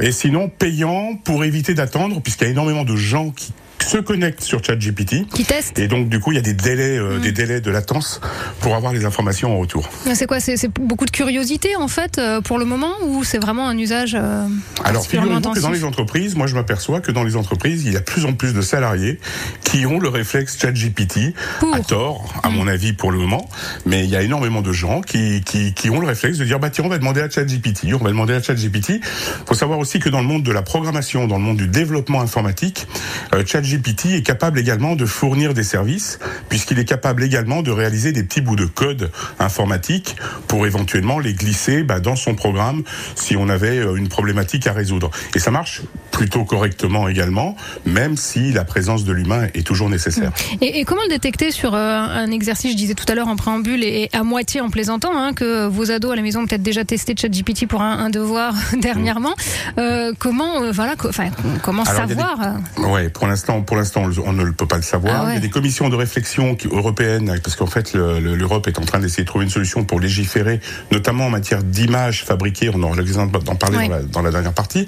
Et 0.00 0.12
sinon 0.12 0.48
payant 0.48 1.16
pour 1.24 1.44
éviter 1.44 1.74
d'attendre 1.74 2.20
puisqu'il 2.20 2.44
y 2.44 2.48
a 2.48 2.50
énormément 2.50 2.84
de 2.84 2.96
gens 2.96 3.30
qui 3.30 3.52
se 3.88 3.96
connectent 3.96 4.42
sur 4.42 4.62
ChatGPT. 4.62 5.26
Qui 5.28 5.44
teste 5.44 5.78
Et 5.78 5.88
donc, 5.88 6.10
du 6.10 6.20
coup, 6.20 6.32
il 6.32 6.34
y 6.34 6.38
a 6.38 6.42
des 6.42 6.52
délais, 6.52 6.98
euh, 6.98 7.18
des 7.18 7.32
délais 7.32 7.62
de 7.62 7.70
latence 7.70 8.20
pour 8.60 8.74
avoir 8.74 8.92
les 8.92 9.06
informations 9.06 9.54
en 9.54 9.58
retour. 9.58 9.88
C'est 10.14 10.26
quoi 10.26 10.40
C'est 10.40 10.68
beaucoup 10.68 11.06
de 11.06 11.10
curiosité 11.10 11.74
en 11.74 11.88
fait 11.88 12.18
euh, 12.18 12.42
pour 12.42 12.58
le 12.58 12.66
moment 12.66 12.92
ou 13.06 13.24
c'est 13.24 13.38
vraiment 13.38 13.66
un 13.66 13.78
usage 13.78 14.14
euh, 14.14 14.46
Alors, 14.84 15.06
figurez-vous 15.06 15.40
que 15.52 15.60
dans 15.60 15.70
les 15.70 15.84
entreprises, 15.84 16.36
moi, 16.36 16.46
je 16.46 16.54
m'aperçois 16.54 17.00
que 17.00 17.12
dans 17.12 17.24
les 17.24 17.36
entreprises, 17.36 17.84
il 17.86 17.94
y 17.94 17.96
a 17.96 18.00
de 18.00 18.04
plus 18.04 18.26
en 18.26 18.34
plus 18.34 18.52
de 18.52 18.60
salariés 18.60 19.18
qui 19.64 19.86
ont 19.86 19.98
le 19.98 20.10
réflexe 20.10 20.58
ChatGPT, 20.60 21.34
à 21.72 21.80
tort, 21.80 22.34
à 22.42 22.50
mon 22.50 22.68
avis, 22.68 22.92
pour 22.92 23.10
le 23.10 23.18
moment. 23.18 23.48
Mais 23.86 24.04
il 24.04 24.10
y 24.10 24.16
a 24.16 24.22
énormément 24.22 24.60
de 24.60 24.72
gens 24.72 25.00
qui, 25.00 25.40
qui, 25.40 25.72
qui 25.72 25.88
ont 25.88 26.00
le 26.00 26.06
réflexe 26.06 26.36
de 26.36 26.44
dire, 26.44 26.58
bah, 26.58 26.68
tiens, 26.68 26.84
on 26.84 26.90
va 26.90 26.98
demander 26.98 27.22
à 27.22 27.30
ChatGPT, 27.30 27.94
on 27.94 28.04
va 28.04 28.10
demander 28.10 28.34
à 28.34 28.42
ChatGPT. 28.42 29.00
Faut 29.46 29.54
savoir 29.54 29.78
aussi 29.78 29.98
que 29.98 30.10
dans 30.10 30.20
le 30.20 30.26
monde 30.26 30.42
de 30.42 30.52
la 30.52 30.62
programmation, 30.62 31.26
dans 31.26 31.38
le 31.38 31.42
monde 31.42 31.56
du 31.56 31.68
développement 31.68 32.20
informatique, 32.20 32.86
euh, 33.32 33.42
ChatGPT 33.46 33.77
est 33.82 34.22
capable 34.22 34.58
également 34.58 34.96
de 34.96 35.06
fournir 35.06 35.54
des 35.54 35.62
services, 35.62 36.18
puisqu'il 36.48 36.78
est 36.78 36.84
capable 36.84 37.22
également 37.22 37.62
de 37.62 37.70
réaliser 37.70 38.12
des 38.12 38.22
petits 38.22 38.40
bouts 38.40 38.56
de 38.56 38.66
code 38.66 39.10
informatique 39.38 40.16
pour 40.46 40.66
éventuellement 40.66 41.18
les 41.18 41.34
glisser 41.34 41.82
bah, 41.82 42.00
dans 42.00 42.16
son 42.16 42.34
programme 42.34 42.82
si 43.14 43.36
on 43.36 43.48
avait 43.48 43.78
euh, 43.78 43.94
une 43.96 44.08
problématique 44.08 44.66
à 44.66 44.72
résoudre. 44.72 45.10
Et 45.34 45.38
ça 45.38 45.50
marche 45.50 45.82
plutôt 46.10 46.44
correctement 46.44 47.08
également, 47.08 47.56
même 47.86 48.16
si 48.16 48.52
la 48.52 48.64
présence 48.64 49.04
de 49.04 49.12
l'humain 49.12 49.46
est 49.54 49.66
toujours 49.66 49.88
nécessaire. 49.88 50.32
Et, 50.60 50.80
et 50.80 50.84
comment 50.84 51.02
le 51.02 51.08
détecter 51.10 51.50
sur 51.50 51.74
euh, 51.74 51.78
un 52.00 52.30
exercice 52.30 52.72
Je 52.72 52.76
disais 52.76 52.94
tout 52.94 53.04
à 53.08 53.14
l'heure 53.14 53.28
en 53.28 53.36
préambule 53.36 53.82
et, 53.84 54.08
et 54.12 54.16
à 54.16 54.22
moitié 54.22 54.60
en 54.60 54.70
plaisantant 54.70 55.16
hein, 55.16 55.32
que 55.32 55.66
vos 55.66 55.90
ados 55.90 56.12
à 56.12 56.16
la 56.16 56.22
maison 56.22 56.40
ont 56.42 56.46
peut-être 56.46 56.62
déjà 56.62 56.84
testé 56.84 57.14
ChatGPT 57.16 57.66
pour 57.66 57.82
un, 57.82 57.98
un 57.98 58.10
devoir 58.10 58.54
dernièrement. 58.80 59.34
Euh, 59.78 60.12
comment 60.18 60.62
euh, 60.62 60.72
voilà, 60.72 60.96
co- 60.96 61.10
comment 61.62 61.82
Alors, 61.84 62.06
des- 62.06 62.14
savoir 62.14 62.56
Ouais, 62.78 63.08
pour 63.08 63.26
l'instant, 63.26 63.62
pour 63.68 63.76
l'instant, 63.76 64.04
on 64.24 64.32
ne 64.32 64.44
le 64.44 64.52
peut 64.52 64.66
pas 64.66 64.76
le 64.76 64.82
savoir. 64.82 65.14
Ah 65.20 65.24
ouais. 65.26 65.32
Il 65.32 65.34
y 65.34 65.36
a 65.36 65.40
des 65.40 65.50
commissions 65.50 65.90
de 65.90 65.94
réflexion 65.94 66.54
qui, 66.54 66.68
européennes, 66.68 67.38
parce 67.44 67.54
qu'en 67.54 67.66
fait, 67.66 67.92
le- 67.92 68.18
le- 68.18 68.34
l'Europe 68.34 68.66
est 68.66 68.78
en 68.78 68.82
train 68.86 68.98
d'essayer 68.98 69.24
de 69.24 69.28
trouver 69.28 69.44
une 69.44 69.50
solution 69.50 69.84
pour 69.84 70.00
légiférer, 70.00 70.58
notamment 70.90 71.26
en 71.26 71.30
matière 71.30 71.62
d'images 71.62 72.24
fabriquées. 72.24 72.70
On 72.74 72.82
aura 72.82 72.96
l'occasion 72.96 73.26
d'en 73.26 73.56
parler 73.56 73.76
dans, 73.86 73.94
la, 73.94 74.02
dans 74.04 74.22
la 74.22 74.30
dernière 74.30 74.54
partie. 74.54 74.86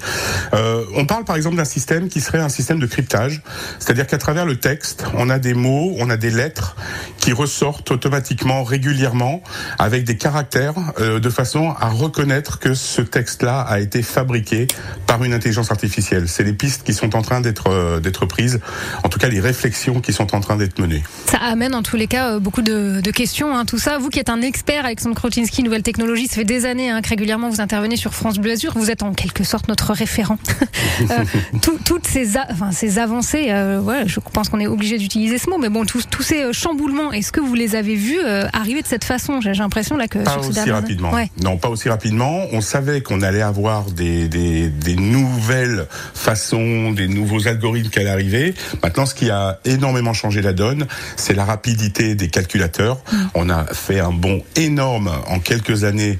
Euh, 0.55 0.83
on 0.97 1.05
parle 1.05 1.25
par 1.25 1.37
exemple 1.37 1.57
d'un 1.57 1.67
système 1.67 2.09
qui 2.09 2.23
serait 2.23 2.39
un 2.41 2.49
système 2.49 2.79
de 2.81 2.87
cryptage, 2.87 3.43
c'est-à-dire 3.79 4.07
qu'à 4.07 4.17
travers 4.17 4.47
le 4.47 4.57
texte, 4.57 5.05
on 5.13 5.29
a 5.29 5.39
des 5.39 5.53
mots, 5.53 5.95
on 5.99 6.09
a 6.09 6.17
des 6.17 6.31
lettres 6.31 6.75
qui 7.19 7.35
ressortent 7.35 7.91
automatiquement, 7.91 8.65
régulièrement, 8.65 9.43
avec 9.79 10.05
des 10.05 10.17
caractères, 10.17 10.73
euh, 11.01 11.21
de 11.21 11.29
façon 11.29 11.75
à 11.79 11.91
reconnaître 11.91 12.59
que 12.59 12.73
ce 12.73 13.03
texte-là 13.03 13.61
a 13.61 13.79
été 13.79 14.01
fabriqué 14.03 14.69
par 15.07 15.23
une 15.23 15.35
intelligence 15.35 15.71
artificielle. 15.71 16.29
C'est 16.31 16.45
les 16.45 16.55
pistes 16.55 16.83
qui 16.83 16.95
sont 16.95 17.15
en 17.15 17.21
train 17.21 17.43
d'être 17.43 17.69
euh, 17.69 18.01
d'être 18.01 18.25
prises, 18.25 18.61
en 19.05 19.09
tout 19.09 19.19
cas 19.19 19.29
les 19.29 19.41
réflexions 19.41 20.01
qui 20.01 20.13
sont 20.13 20.35
en 20.35 20.41
train 20.41 20.57
d'être 20.57 20.79
menées. 20.79 21.03
Ça 21.27 21.39
amène 21.39 21.75
en 21.75 21.83
tous 21.83 21.97
les 21.97 22.07
cas 22.07 22.33
euh, 22.33 22.39
beaucoup 22.41 22.63
de, 22.63 23.01
de 23.01 23.11
questions. 23.11 23.57
Hein, 23.57 23.65
tout 23.65 23.79
ça, 23.79 23.99
vous 23.99 24.09
qui 24.09 24.19
êtes 24.19 24.29
un 24.31 24.43
expert, 24.43 24.85
Alexandre 24.85 25.15
Krotinski, 25.17 25.63
nouvelle 25.63 25.83
technologie, 25.83 26.27
ça 26.27 26.37
fait 26.37 26.45
des 26.45 26.67
années 26.67 26.91
hein, 26.91 27.01
que 27.03 27.09
régulièrement 27.09 27.49
vous 27.51 27.61
intervenez 27.61 27.97
sur 27.97 28.15
France 28.15 28.39
Bleu 28.39 28.53
Azur. 28.53 28.73
Vous 28.77 28.91
êtes 28.91 29.03
en 29.03 29.13
quelque 29.13 29.45
sorte 29.45 29.69
notre 29.69 29.93
référent. 29.93 30.39
Euh, 31.11 31.25
tout- 31.63 31.79
toutes 31.85 32.07
ces, 32.07 32.37
a- 32.37 32.47
enfin, 32.51 32.73
ces 32.73 32.99
avancées, 32.99 33.47
euh, 33.51 33.81
ouais, 33.81 34.03
je 34.07 34.21
pense 34.21 34.49
qu'on 34.51 34.61
est 34.61 34.67
obligé 34.67 34.99
d'utiliser 34.99 35.39
ce 35.39 35.49
mot, 35.49 35.57
mais 35.57 35.69
bon, 35.71 35.85
tous, 35.87 36.05
tous 36.11 36.23
ces 36.23 36.43
euh, 36.43 36.53
chamboulements, 36.53 37.11
est-ce 37.13 37.33
que 37.33 37.41
vous 37.41 37.55
les 37.55 37.75
avez 37.75 37.95
vus 37.95 38.19
euh, 38.23 38.47
arriver 38.53 38.83
de 38.83 38.87
cette 38.87 39.05
façon? 39.05 39.41
J'ai 39.41 39.53
l'impression 39.55 39.97
là 39.97 40.09
que 40.09 40.19
Pas 40.19 40.33
sur 40.33 40.45
ces 40.45 40.51
aussi 40.61 40.71
rapidement. 40.71 41.13
Ouais. 41.13 41.31
Non, 41.43 41.57
pas 41.57 41.69
aussi 41.69 41.89
rapidement. 41.89 42.43
On 42.53 42.61
savait 42.61 43.01
qu'on 43.03 43.23
allait 43.23 43.41
avoir 43.43 43.85
des, 43.91 44.29
des, 44.29 44.69
des 44.69 44.97
nouvelles 44.97 45.87
façons, 46.15 46.93
des 46.93 47.09
nouveaux 47.09 47.49
algorithmes 47.49 47.91
qui 47.91 47.99
allaient 47.99 48.11
arriver. 48.11 48.50
Maintenant, 48.83 49.07
ce 49.07 49.15
qui 49.15 49.31
a 49.31 49.59
énormément 49.65 50.13
changé 50.13 50.43
la 50.43 50.53
donne, 50.53 50.87
c'est 51.17 51.35
la 51.35 51.45
rapidité 51.45 52.15
des 52.15 52.29
calculateurs. 52.29 52.99
Mm. 53.13 53.17
On 53.35 53.51
a 53.51 53.65
fait 53.67 54.01
un 54.01 54.13
bond 54.13 54.43
énorme 54.57 55.11
en 55.29 55.39
quelques 55.39 55.85
années 55.85 56.19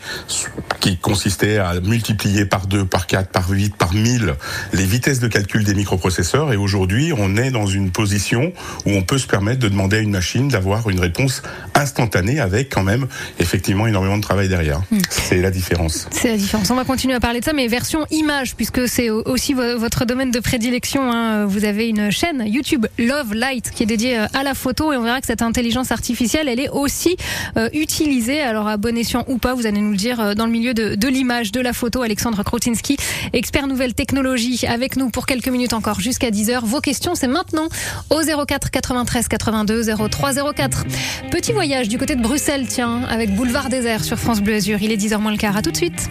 qui 0.81 0.97
consistait 0.99 1.59
à 1.59 1.75
multiplier 1.81 2.45
par 2.47 2.67
deux, 2.67 2.85
par 2.85 3.07
quatre, 3.07 3.31
par 3.31 3.49
huit, 3.51 3.75
par 3.77 3.93
mille 3.95 4.35
les 4.73 4.85
vitesses 4.85 5.21
de 5.21 5.29
calcul 5.29 5.65
des 5.65 5.75
microprocesseurs. 5.75 6.53
Et 6.53 6.57
aujourd'hui, 6.57 7.13
on 7.17 7.37
est 7.37 7.51
dans 7.51 7.67
une 7.67 7.91
position 7.91 8.53
où 8.87 8.91
on 8.93 9.03
peut 9.03 9.19
se 9.19 9.27
permettre 9.27 9.59
de 9.61 9.69
demander 9.69 9.97
à 9.99 10.01
une 10.01 10.11
machine 10.11 10.49
d'avoir 10.49 10.89
une 10.91 11.01
réponse 11.01 11.43
instantanée 11.75 12.41
avec 12.41 12.73
quand 12.73 12.83
même 12.83 13.07
effectivement 13.39 13.87
énormément 13.87 14.17
de 14.17 14.23
travail 14.23 14.49
derrière. 14.49 14.81
C'est 15.11 15.41
la 15.41 15.51
différence. 15.51 16.09
C'est 16.11 16.29
la 16.29 16.37
différence. 16.37 16.71
On 16.71 16.77
va 16.77 16.85
continuer 16.85 17.15
à 17.15 17.21
parler 17.21 17.41
de 17.41 17.45
ça, 17.45 17.53
mais 17.53 17.67
version 17.69 18.07
image, 18.11 18.55
puisque 18.57 18.89
c'est 18.89 19.11
aussi 19.11 19.55
vo- 19.55 19.79
votre 19.79 20.05
domaine 20.05 20.31
de 20.31 20.41
prédilection. 20.41 21.11
hein. 21.13 21.45
Vous 21.47 21.65
avez 21.65 21.89
une 21.89 22.11
chaîne 22.21 22.45
YouTube 22.47 22.87
Love 22.99 23.35
Light 23.35 23.71
qui 23.71 23.83
est 23.83 23.87
dédiée 23.87 24.19
euh, 24.19 24.27
à 24.35 24.43
la 24.43 24.55
photo 24.55 24.93
et 24.93 24.97
on 24.97 25.03
verra 25.03 25.21
que 25.21 25.27
cette 25.27 25.41
intelligence 25.41 25.91
artificielle, 25.91 26.49
elle 26.49 26.61
est 26.61 26.69
aussi 26.69 27.17
euh, 27.57 27.71
utilisée. 27.73 28.43
Alors 28.43 28.69
à 28.69 28.77
bon 28.77 28.97
escient 28.97 29.25
ou 29.27 29.39
pas, 29.39 29.55
vous 29.55 29.67
allez 29.67 29.81
nous 29.81 29.93
le 29.93 29.97
dire 29.97 30.21
euh, 30.21 30.35
dans 30.35 30.45
le 30.45 30.53
milieu 30.53 30.75
de, 30.75 31.09
l'image, 31.09 31.51
de 31.51 31.61
la 31.61 31.73
photo. 31.73 32.03
Alexandre 32.03 32.43
Krotinski, 32.43 32.97
expert 33.33 33.67
nouvelle 33.67 33.95
technologie, 33.95 34.67
avec 34.67 34.97
nous 34.97 35.09
pour 35.09 35.25
quelques 35.25 35.49
minutes 35.49 35.73
encore 35.73 36.01
jusqu'à 36.01 36.31
10h. 36.31 36.61
Vos 36.63 36.81
questions, 36.81 37.15
c'est 37.15 37.29
maintenant 37.29 37.69
au 38.11 38.21
04 38.21 38.71
93 38.71 39.29
82 39.29 39.83
03 40.11 40.53
04. 40.53 40.85
Petit 41.31 41.53
voyage 41.53 41.89
du 41.89 41.97
côté 41.97 42.17
de 42.17 42.23
Bruxelles, 42.23 42.67
tiens, 42.69 43.03
avec 43.09 43.35
Boulevard 43.35 43.71
Désert 43.71 44.05
sur 44.05 44.19
France 44.19 44.41
Bleu 44.41 44.55
Azur. 44.55 44.83
Il 44.83 44.93
est 44.93 44.97
10h 44.97 45.19
moins 45.19 45.33
le 45.33 45.39
quart. 45.39 45.57
À 45.57 45.63
tout 45.63 45.71
de 45.71 45.77
suite. 45.77 46.11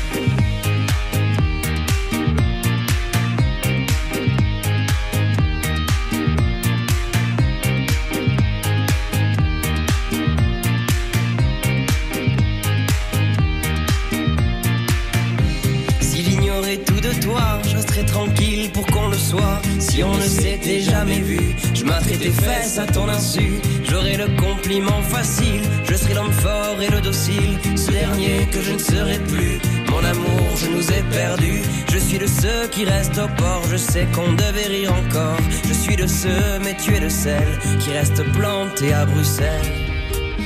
Tes 22.21 22.29
fesses 22.29 22.77
à 22.77 22.85
ton 22.85 23.07
insu. 23.09 23.59
J'aurais 23.83 24.15
le 24.15 24.27
compliment 24.39 25.01
facile, 25.01 25.61
je 25.89 25.95
serais 25.95 26.13
l'homme 26.13 26.31
fort 26.31 26.77
et 26.81 26.89
le 26.89 27.01
docile. 27.01 27.57
Ce 27.75 27.91
dernier 27.91 28.47
que 28.51 28.61
je 28.61 28.73
ne 28.73 28.77
serai 28.77 29.17
plus. 29.19 29.59
Mon 29.89 30.03
amour, 30.03 30.55
je 30.55 30.67
nous 30.67 30.91
ai 30.91 31.01
perdus. 31.11 31.61
Je 31.91 31.97
suis 31.97 32.19
de 32.19 32.27
ceux 32.27 32.67
qui 32.71 32.85
restent 32.85 33.17
au 33.17 33.27
port. 33.41 33.63
Je 33.71 33.77
sais 33.77 34.07
qu'on 34.13 34.33
devait 34.33 34.67
rire 34.67 34.93
encore. 34.93 35.37
Je 35.67 35.73
suis 35.73 35.95
de 35.95 36.07
ceux, 36.07 36.59
mais 36.63 36.77
tu 36.77 36.93
es 36.95 36.99
de 36.99 37.09
celle 37.09 37.59
qui 37.79 37.91
reste 37.91 38.23
planté 38.31 38.93
à 38.93 39.05
Bruxelles. 39.05 39.71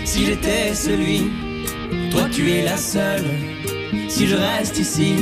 Si 0.05 0.25
j'étais 0.25 0.73
celui, 0.73 1.29
toi 2.11 2.27
tu 2.31 2.51
es 2.51 2.63
la 2.63 2.77
seule. 2.77 3.25
Si 4.07 4.27
je 4.27 4.35
reste 4.35 4.79
ici, 4.79 5.15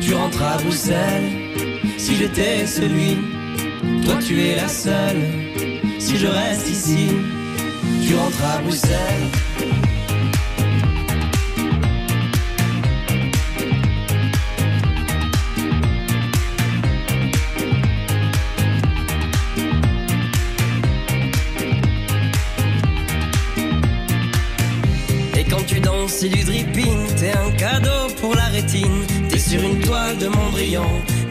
tu 0.00 0.14
rentres 0.14 0.42
à 0.42 0.58
Bruxelles. 0.58 1.32
Si 1.98 2.14
j'étais 2.14 2.66
celui, 2.66 3.18
toi 4.04 4.16
tu 4.24 4.40
es 4.40 4.54
la 4.54 4.68
seule. 4.68 5.45
Si 5.98 6.16
je 6.16 6.26
reste 6.26 6.68
ici, 6.68 7.08
tu 8.06 8.14
rentres 8.14 8.44
à 8.44 8.58
Bruxelles. 8.58 8.96
Et 25.36 25.44
quand 25.44 25.64
tu 25.66 25.80
danses, 25.80 26.12
c'est 26.12 26.28
du 26.28 26.44
dripping. 26.44 26.98
T'es 27.16 27.32
un 27.32 27.50
cadeau 27.52 28.08
pour 28.20 28.34
la 28.34 28.46
rétine. 28.46 29.02
T'es 29.28 29.38
sur 29.38 29.62
une 29.62 29.80
toile 29.80 30.18
de 30.18 30.28
Mondrian 30.28 31.02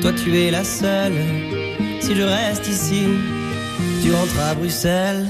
toi 0.00 0.12
tu 0.12 0.36
es 0.36 0.50
la 0.50 0.64
seule. 0.64 1.12
Si 2.00 2.14
je 2.14 2.22
reste 2.22 2.68
ici, 2.68 3.06
tu 4.02 4.12
rentres 4.12 4.40
à 4.40 4.54
Bruxelles. 4.54 5.26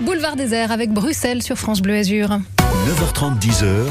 Boulevard 0.00 0.36
désert 0.36 0.72
avec 0.72 0.90
Bruxelles 0.90 1.42
sur 1.42 1.56
France 1.58 1.82
Bleu 1.82 1.96
Azur. 1.96 2.28
9h30, 2.88 3.38
10h. 3.38 3.86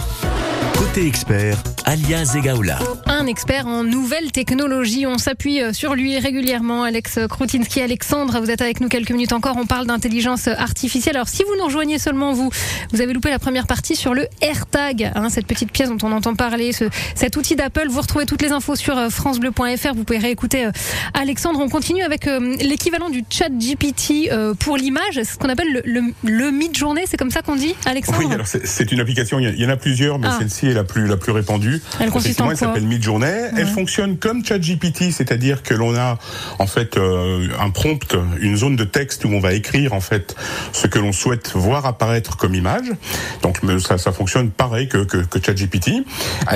Côté 0.78 1.08
expert, 1.08 1.58
alias 1.86 2.34
Egaola. 2.36 2.80
Un 3.20 3.26
expert 3.26 3.66
en 3.66 3.84
nouvelles 3.84 4.32
technologies. 4.32 5.08
On 5.08 5.18
s'appuie 5.18 5.60
euh, 5.62 5.74
sur 5.74 5.96
lui 5.96 6.20
régulièrement. 6.20 6.84
Alex 6.84 7.18
Kroutinski, 7.28 7.82
Alexandre, 7.82 8.40
vous 8.40 8.52
êtes 8.52 8.62
avec 8.62 8.80
nous 8.80 8.90
quelques 8.90 9.10
minutes 9.10 9.34
encore. 9.34 9.56
On 9.58 9.66
parle 9.66 9.88
d'intelligence 9.88 10.48
artificielle. 10.48 11.16
Alors, 11.16 11.28
si 11.28 11.42
vous 11.44 11.56
nous 11.58 11.66
rejoignez 11.66 11.98
seulement 11.98 12.32
vous, 12.34 12.52
vous 12.94 13.02
avez 13.02 13.14
loupé 13.14 13.32
la 13.32 13.40
première 13.40 13.66
partie 13.66 13.96
sur 13.96 14.14
le 14.14 14.28
AirTag, 14.42 15.12
hein, 15.16 15.30
cette 15.30 15.48
petite 15.48 15.72
pièce 15.72 15.90
dont 15.90 15.98
on 16.04 16.12
entend 16.12 16.36
parler, 16.36 16.74
ce, 16.74 16.86
cet 17.16 17.38
outil 17.38 17.56
d'Apple. 17.56 17.88
Vous 17.90 18.02
retrouvez 18.02 18.28
toutes 18.28 18.44
les 18.44 18.52
infos 18.52 18.76
sur 18.76 18.96
euh, 18.96 19.10
francebleu.fr. 19.10 19.96
Vous 19.96 20.04
pouvez 20.04 20.20
réécouter 20.20 20.66
euh, 20.66 20.72
Alexandre. 21.16 21.60
On 21.60 21.70
continue 21.70 22.04
avec 22.04 22.28
euh, 22.28 22.56
l'équivalent 22.62 23.10
du 23.10 23.24
chat 23.32 23.50
GPT 23.50 24.30
euh, 24.32 24.54
pour 24.54 24.78
l'image, 24.78 25.16
C'est 25.16 25.24
ce 25.24 25.38
qu'on 25.40 25.50
appelle 25.50 25.74
le, 25.74 25.82
le, 25.86 26.02
le 26.24 26.52
mid-journée. 26.52 27.06
C'est 27.08 27.18
comme 27.18 27.32
ça 27.32 27.42
qu'on 27.42 27.56
dit, 27.56 27.74
Alexandre 27.86 28.20
Oui, 28.20 28.32
alors 28.32 28.46
c'est- 28.48 28.92
une 28.92 29.00
application, 29.00 29.40
il 29.40 29.60
y 29.60 29.66
en 29.66 29.70
a 29.70 29.76
plusieurs, 29.78 30.20
mais 30.20 30.28
Ah. 30.30 30.36
celle-ci 30.40 30.68
est 30.68 30.74
la 30.74 30.84
plus, 30.84 31.08
la 31.08 31.18
plus 31.18 31.32
répandue. 31.32 31.82
Elle 32.00 32.12
consiste 32.12 32.42
en 32.42 32.46
Effectivement, 32.46 32.74
elle 32.76 32.82
quoi 32.84 32.88
Elle 33.56 33.68
fonctionne 33.68 34.18
comme 34.18 34.44
ChatGPT, 34.46 35.12
c'est-à-dire 35.12 35.64
que 35.64 35.74
l'on 35.74 35.96
a 35.96 36.18
en 36.60 36.68
fait 36.68 36.98
euh, 36.98 37.48
un 37.60 37.70
prompt, 37.70 38.16
une 38.40 38.58
zone 38.58 38.76
de 38.76 38.84
texte 38.84 39.26
où 39.26 39.30
on 39.30 39.40
va 39.40 39.54
écrire 39.54 39.94
en 39.94 40.02
fait 40.02 40.36
ce 40.74 40.88
que 40.88 41.00
l'on 41.00 41.12
souhaite 41.12 41.54
voir 41.56 41.86
apparaître 41.86 42.38
comme 42.38 42.56
image. 42.56 42.92
Donc 43.42 43.60
ça, 43.80 43.98
ça 43.98 44.12
fonctionne 44.12 44.50
pareil 44.50 44.90
que, 44.90 45.00
que, 45.00 45.18
que 45.18 45.44
ChatGPT. 45.44 46.04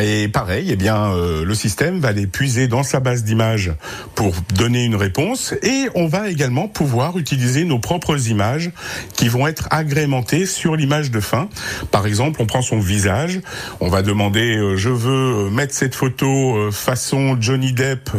Et 0.01 0.27
pareil, 0.27 0.67
eh 0.71 0.75
bien 0.75 1.11
euh, 1.13 1.45
le 1.45 1.55
système 1.55 1.99
va 1.99 2.09
aller 2.09 2.27
puiser 2.27 2.67
dans 2.67 2.83
sa 2.83 2.99
base 2.99 3.23
d'images 3.23 3.71
pour 4.15 4.33
donner 4.53 4.83
une 4.83 4.95
réponse, 4.95 5.53
et 5.63 5.87
on 5.95 6.07
va 6.07 6.29
également 6.29 6.67
pouvoir 6.67 7.17
utiliser 7.17 7.63
nos 7.63 7.79
propres 7.79 8.27
images 8.27 8.71
qui 9.15 9.27
vont 9.27 9.47
être 9.47 9.67
agrémentées 9.71 10.45
sur 10.45 10.75
l'image 10.75 11.11
de 11.11 11.19
fin. 11.19 11.49
Par 11.91 12.07
exemple, 12.07 12.41
on 12.41 12.45
prend 12.45 12.61
son 12.61 12.79
visage, 12.79 13.39
on 13.79 13.89
va 13.89 14.01
demander 14.01 14.57
euh, 14.57 14.75
je 14.75 14.89
veux 14.89 15.49
mettre 15.49 15.73
cette 15.73 15.95
photo 15.95 16.40
euh, 16.41 16.71
façon 16.71 17.37
Johnny 17.39 17.73
Depp 17.73 18.09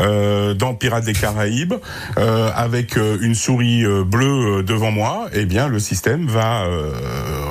euh, 0.00 0.54
dans 0.54 0.74
Pirates 0.74 1.04
des 1.04 1.12
Caraïbes 1.12 1.74
euh, 2.18 2.50
avec 2.54 2.96
une 2.96 3.34
souris 3.34 3.84
bleue 4.04 4.62
devant 4.62 4.90
moi. 4.90 5.28
Eh 5.32 5.44
bien, 5.44 5.68
le 5.68 5.78
système 5.78 6.26
va 6.26 6.66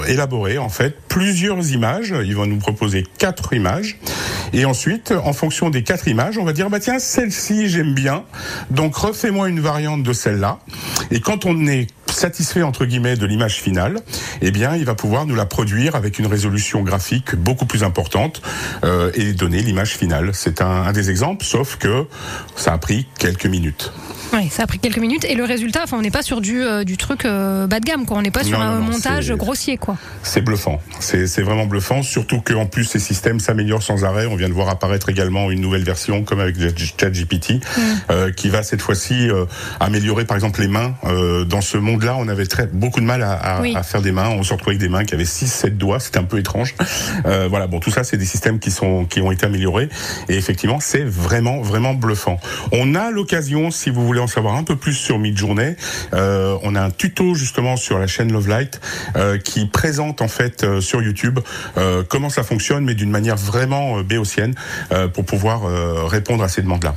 élaborer 0.08 0.58
en 0.58 0.70
fait 0.70 0.96
plusieurs 1.08 1.72
images. 1.72 2.14
Il 2.24 2.36
va 2.36 2.46
nous 2.46 2.58
proposer 2.58 3.06
quatre 3.18 3.54
images. 3.54 3.98
Et 4.54 4.66
ensuite, 4.66 5.14
en 5.24 5.34
fonction 5.34 5.70
des 5.70 5.84
quatre 5.84 6.08
images, 6.08 6.38
on 6.38 6.44
va 6.44 6.54
dire 6.54 6.70
bah 6.70 6.80
tiens 6.80 7.00
celle-ci 7.00 7.70
j'aime 7.70 7.94
bien, 7.94 8.24
donc 8.70 8.96
refais-moi 8.96 9.48
une 9.48 9.62
variante 9.62 10.04
de 10.04 10.14
celle-là. 10.14 10.60
Et 11.10 11.22
quand 11.22 11.46
on 11.46 11.68
est 11.68 11.88
satisfait 12.14 12.64
entre 12.64 12.86
guillemets 12.86 13.16
de 13.16 13.26
l'image 13.26 13.62
finale, 13.62 14.00
eh 14.42 14.52
bien 14.52 14.76
il 14.76 14.86
va 14.86 14.96
pouvoir 14.96 15.26
nous 15.26 15.36
la 15.36 15.46
produire 15.46 15.96
avec 15.96 16.20
une 16.20 16.28
résolution 16.28 16.82
graphique 16.84 17.36
beaucoup 17.36 17.66
plus 17.66 17.84
importante 17.84 18.42
euh, 18.84 19.12
et 19.16 19.34
donner 19.34 19.62
l'image 19.62 19.96
finale. 19.98 20.32
C'est 20.34 20.62
un, 20.62 20.84
un 20.84 20.92
des 20.92 21.10
exemples, 21.10 21.46
sauf 21.46 21.78
que 21.78 22.06
ça 22.56 22.74
a 22.74 22.78
pris 22.78 23.08
quelques 23.18 23.46
minutes. 23.46 23.92
Oui, 24.34 24.48
ça 24.50 24.64
a 24.64 24.68
pris 24.68 24.80
quelques 24.80 24.98
minutes 24.98 25.26
et 25.26 25.36
le 25.36 25.44
résultat, 25.44 25.82
enfin, 25.84 25.98
on 25.98 26.02
n'est 26.02 26.10
pas 26.12 26.22
sur 26.22 26.40
du, 26.40 26.62
euh, 26.64 26.86
du 26.86 26.96
truc 26.96 27.26
euh, 27.26 27.68
bas 27.68 27.82
de 27.82 27.86
gamme, 27.86 28.06
quoi. 28.06 28.18
On 28.18 28.22
n'est 28.22 28.32
pas 28.32 28.44
sur 28.46 28.58
Non, 28.60 28.66
un 28.66 28.80
non, 28.80 28.92
montage 28.92 29.32
grossier, 29.34 29.76
quoi. 29.76 29.98
C'est 30.24 30.40
bluffant. 30.42 30.80
C'est 31.00 31.42
vraiment 31.42 31.66
bluffant, 31.66 32.02
surtout 32.02 32.40
qu'en 32.40 32.66
plus 32.66 32.86
ces 32.86 33.00
systèmes 33.00 33.40
s'améliorent 33.42 33.84
sans 33.84 34.06
arrêt. 34.06 34.28
On 34.28 34.36
vient 34.38 34.48
de 34.48 34.54
voir 34.54 34.70
apparaître 34.70 35.10
également 35.10 35.52
une 35.52 35.60
nouvelle 35.60 35.84
version, 35.84 36.24
comme 36.24 36.40
avec 36.40 36.56
ChatGPT, 36.98 37.56
euh, 38.10 38.32
qui 38.32 38.48
va 38.50 38.64
cette 38.64 38.82
fois-ci 38.82 39.30
améliorer 39.82 40.24
par 40.26 40.38
exemple 40.38 40.62
les 40.62 40.68
mains. 40.70 40.96
Dans 41.48 41.62
ce 41.62 41.78
monde-là, 41.78 42.16
on 42.18 42.28
avait 42.30 42.46
très 42.46 42.68
beaucoup 42.68 43.02
de 43.02 43.06
mal 43.06 43.24
à, 43.24 43.34
à- 43.34 43.62
Oui. 43.62 43.74
à 43.76 43.84
faire 43.84 44.02
des 44.02 44.12
mains. 44.14 44.30
On 44.30 44.44
se 44.44 44.54
retrouvait 44.54 44.76
avec 44.76 44.82
des 44.82 44.90
mains 44.90 45.04
qui 45.04 45.14
avaient 45.14 45.26
6-7 45.26 45.78
doigts. 45.78 46.00
C'était 46.00 46.20
un 46.20 46.24
peu 46.24 46.40
étrange. 46.40 46.74
Voilà, 47.26 47.68
bon, 47.68 47.80
tout 47.82 47.92
ça, 47.92 48.04
c'est 48.06 48.18
des 48.18 48.26
systèmes 48.26 48.60
qui 48.60 48.72
sont 48.72 49.04
qui 49.06 49.20
ont 49.22 49.32
été 49.32 49.46
améliorés. 49.46 49.90
Et 50.30 50.36
effectivement, 50.38 50.80
c'est 50.80 51.04
vraiment 51.04 51.62
vraiment 51.62 51.94
bluffant. 51.94 52.40
On 52.72 52.96
a 52.96 53.12
l'occasion, 53.12 53.72
si 53.72 53.90
vous 53.90 54.06
voulez 54.06 54.21
en 54.22 54.28
savoir 54.28 54.56
un 54.56 54.64
peu 54.64 54.76
plus 54.76 54.94
sur 54.94 55.20
Midjourney, 55.20 55.76
euh, 56.14 56.58
on 56.64 56.76
a 56.76 56.82
un 56.82 56.92
tuto 56.92 57.34
justement 57.36 57.76
sur 57.78 58.00
la 58.00 58.08
chaîne 58.08 58.32
Lovelight 58.32 58.80
euh, 59.16 59.38
qui 59.38 59.66
présente 59.66 60.22
en 60.22 60.28
fait 60.28 60.64
euh, 60.64 60.82
sur 60.82 61.02
YouTube 61.02 61.40
euh, 61.78 62.04
comment 62.08 62.30
ça 62.30 62.44
fonctionne, 62.44 62.84
mais 62.86 62.94
d'une 62.94 63.10
manière 63.12 63.36
vraiment 63.38 63.98
euh, 63.98 64.04
béotienne 64.04 64.54
pour 65.14 65.26
pouvoir 65.26 65.62
répondre 66.10 66.44
à 66.44 66.48
ces 66.48 66.62
demandes-là. 66.62 66.94